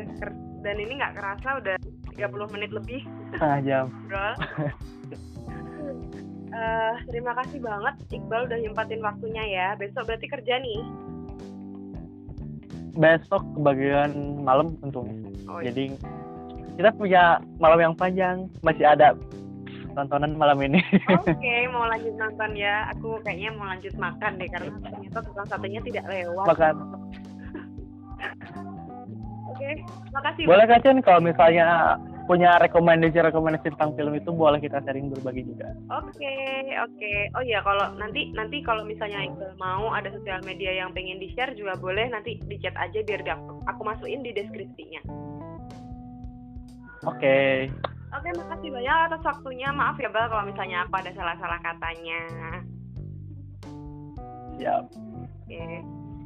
Dan 0.65 0.77
ini 0.81 0.99
nggak 0.99 1.15
kerasa 1.15 1.61
udah 1.61 1.77
30 2.19 2.55
menit 2.57 2.71
lebih. 2.75 3.01
Setengah 3.37 3.61
jam. 3.63 3.85
Bro. 4.11 4.29
uh, 6.59 6.95
terima 7.07 7.33
kasih 7.39 7.63
banget 7.63 7.95
Iqbal 8.11 8.51
udah 8.51 8.59
nyempatin 8.59 9.03
waktunya 9.03 9.45
ya. 9.47 9.67
Besok 9.79 10.11
berarti 10.11 10.27
kerja 10.27 10.55
nih. 10.59 10.81
Besok 12.99 13.43
kebagian 13.55 14.43
malam 14.43 14.75
untungnya. 14.83 15.31
Oh, 15.47 15.63
iya. 15.63 15.71
Jadi 15.71 15.95
kita 16.79 16.91
punya 16.95 17.39
malam 17.59 17.79
yang 17.79 17.95
panjang, 17.95 18.47
masih 18.63 18.87
ada 18.87 19.15
tontonan 19.95 20.39
malam 20.39 20.59
ini. 20.63 20.79
Oke, 21.15 21.35
okay, 21.35 21.67
mau 21.71 21.87
lanjut 21.91 22.15
nonton 22.15 22.51
ya. 22.55 22.87
Aku 22.95 23.19
kayaknya 23.27 23.51
mau 23.59 23.67
lanjut 23.67 23.95
makan 23.99 24.39
deh 24.39 24.49
karena 24.51 24.71
ternyata 24.83 25.19
tukang 25.27 25.47
satenya 25.51 25.81
tidak 25.83 26.05
lewat. 26.07 26.47
Makan. 26.47 26.75
Oke, 29.49 29.59
okay, 29.59 29.73
makasih. 30.15 30.45
Boleh 30.47 30.67
Kacen 30.71 30.99
kalau 31.03 31.21
misalnya 31.23 31.99
punya 32.29 32.61
rekomendasi-rekomendasi 32.61 33.73
tentang 33.73 33.97
film 33.97 34.13
itu 34.13 34.29
boleh 34.29 34.61
kita 34.61 34.85
sharing 34.85 35.09
berbagi 35.09 35.49
juga. 35.49 35.73
Oke, 35.97 36.13
okay, 36.13 36.77
oke. 36.85 36.93
Okay. 37.01 37.19
Oh 37.33 37.41
iya, 37.41 37.65
kalau 37.65 37.89
nanti 37.97 38.29
nanti 38.37 38.61
kalau 38.61 38.85
misalnya 38.85 39.25
Iqbal 39.25 39.57
mau 39.57 39.97
ada 39.97 40.13
sosial 40.13 40.45
media 40.45 40.77
yang 40.77 40.93
pengen 40.93 41.17
di-share 41.17 41.57
juga 41.57 41.81
boleh 41.81 42.13
nanti 42.13 42.37
di 42.45 42.61
chat 42.61 42.77
aja 42.77 43.01
biar 43.01 43.25
aku, 43.25 43.65
aku 43.65 43.81
masukin 43.81 44.21
di 44.21 44.37
deskripsinya. 44.37 45.01
Oke. 47.09 47.17
Okay. 47.17 47.53
Oke, 48.09 48.25
okay, 48.29 48.33
makasih 48.41 48.71
banyak 48.73 48.97
atas 49.09 49.23
waktunya. 49.25 49.69
Maaf 49.73 49.97
ya, 50.01 50.09
Bal, 50.09 50.29
kalau 50.29 50.45
misalnya 50.49 50.85
aku 50.85 50.97
ada 50.97 51.13
salah-salah 51.13 51.61
katanya. 51.61 52.21
Siap. 54.61 54.85
Oke. 54.93 55.49
Okay. 55.49 55.77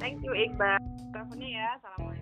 Thank 0.03 0.19
you, 0.23 0.35
Iqbal. 0.35 0.79
Teleponnya 1.15 1.47
ya. 1.47 1.67
Assalamualaikum 1.79 2.12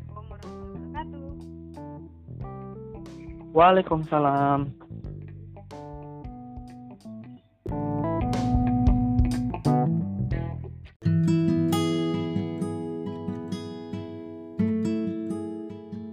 Waalaikumsalam. 3.51 4.71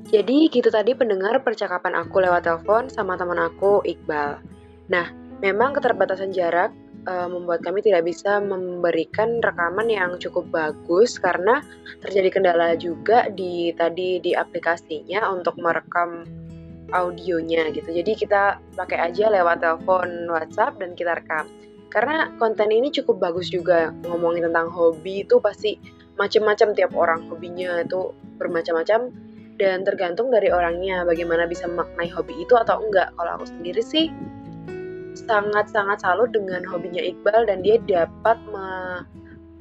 Jadi 0.09 0.49
gitu 0.51 0.73
tadi 0.73 0.97
pendengar 0.97 1.45
percakapan 1.45 1.95
aku 1.95 2.25
lewat 2.25 2.49
telepon 2.49 2.89
sama 2.89 3.15
teman 3.21 3.39
aku 3.39 3.85
Iqbal. 3.85 4.41
Nah, 4.89 5.07
memang 5.45 5.77
keterbatasan 5.77 6.33
jarak 6.33 6.73
e, 7.05 7.13
membuat 7.29 7.61
kami 7.61 7.85
tidak 7.85 8.09
bisa 8.09 8.41
memberikan 8.41 9.39
rekaman 9.45 9.87
yang 9.93 10.17
cukup 10.17 10.49
bagus 10.49 11.21
karena 11.21 11.61
terjadi 12.01 12.41
kendala 12.41 12.75
juga 12.81 13.29
di 13.29 13.69
tadi 13.77 14.17
di 14.25 14.33
aplikasinya 14.33 15.29
untuk 15.29 15.61
merekam 15.61 16.25
audionya 16.93 17.69
gitu. 17.73 17.89
Jadi 17.93 18.13
kita 18.17 18.61
pakai 18.77 19.13
aja 19.13 19.29
lewat 19.29 19.61
telepon 19.61 20.29
WhatsApp 20.29 20.81
dan 20.81 20.97
kita 20.97 21.17
rekam. 21.17 21.45
Karena 21.89 22.33
konten 22.37 22.69
ini 22.69 22.93
cukup 22.93 23.21
bagus 23.21 23.49
juga 23.49 23.93
ngomongin 24.05 24.49
tentang 24.53 24.69
hobi 24.69 25.25
itu 25.25 25.41
pasti 25.41 25.81
macam-macam 26.21 26.69
tiap 26.77 26.93
orang 26.93 27.25
hobinya 27.33 27.81
itu 27.81 28.13
bermacam-macam 28.37 29.09
dan 29.59 29.83
tergantung 29.83 30.31
dari 30.31 30.53
orangnya 30.53 31.03
bagaimana 31.03 31.49
bisa 31.49 31.67
memaknai 31.67 32.13
hobi 32.13 32.45
itu 32.45 32.55
atau 32.55 32.85
enggak. 32.85 33.11
Kalau 33.17 33.41
aku 33.41 33.47
sendiri 33.49 33.81
sih 33.81 34.13
sangat-sangat 35.19 35.99
salut 36.05 36.31
dengan 36.31 36.63
hobinya 36.63 37.03
Iqbal 37.03 37.49
dan 37.49 37.65
dia 37.65 37.81
dapat 37.89 38.39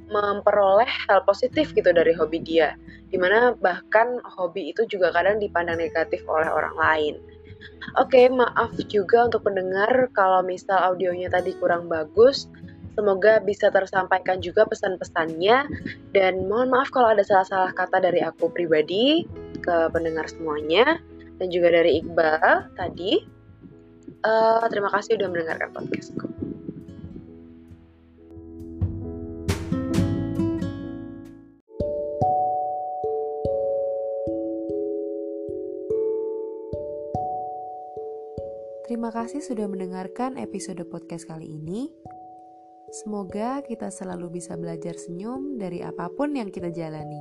memperoleh 0.08 0.88
hal 1.08 1.24
positif 1.28 1.72
gitu 1.76 1.92
dari 1.92 2.16
hobi 2.16 2.40
dia. 2.44 2.76
Di 3.08 3.16
mana 3.20 3.56
bahkan 3.60 4.20
hobi 4.24 4.72
itu 4.72 4.84
juga 4.88 5.12
kadang 5.16 5.40
dipandang 5.40 5.80
negatif 5.80 6.24
oleh 6.28 6.48
orang 6.48 6.76
lain. 6.76 7.16
Oke 7.98 8.14
okay, 8.14 8.26
maaf 8.30 8.70
juga 8.92 9.26
untuk 9.26 9.48
pendengar 9.48 10.12
kalau 10.14 10.46
misal 10.46 10.78
audionya 10.78 11.32
tadi 11.32 11.56
kurang 11.58 11.90
bagus. 11.90 12.46
Semoga 12.98 13.38
bisa 13.46 13.70
tersampaikan 13.70 14.42
juga 14.42 14.66
pesan-pesannya. 14.66 15.70
Dan 16.18 16.50
mohon 16.50 16.74
maaf 16.74 16.90
kalau 16.90 17.14
ada 17.14 17.22
salah-salah 17.22 17.70
kata 17.78 18.02
dari 18.02 18.26
aku 18.26 18.50
pribadi 18.50 19.30
ke 19.62 19.76
pendengar 19.94 20.26
semuanya. 20.26 20.98
Dan 21.38 21.54
juga 21.54 21.70
dari 21.70 22.02
Iqbal 22.02 22.74
tadi. 22.74 23.22
Uh, 24.26 24.66
terima 24.74 24.90
kasih 24.90 25.14
sudah 25.14 25.30
mendengarkan 25.30 25.70
podcastku. 25.78 26.37
Terima 38.88 39.12
kasih 39.12 39.44
sudah 39.44 39.68
mendengarkan 39.68 40.40
episode 40.40 40.80
podcast 40.88 41.28
kali 41.28 41.60
ini. 41.60 41.92
Semoga 43.04 43.60
kita 43.60 43.92
selalu 43.92 44.40
bisa 44.40 44.56
belajar 44.56 44.96
senyum 44.96 45.60
dari 45.60 45.84
apa 45.84 46.08
pun 46.08 46.32
yang 46.32 46.48
kita 46.48 46.72
jalani. 46.72 47.20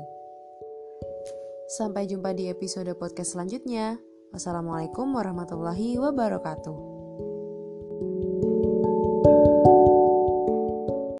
Sampai 1.66 2.07
jumpa 2.07 2.38
di 2.38 2.47
episode 2.47 2.95
podcast 2.95 3.34
selanjutnya. 3.34 3.99
Wassalamualaikum 4.30 5.11
warahmatullahi 5.11 5.99
wabarakatuh. 5.99 6.95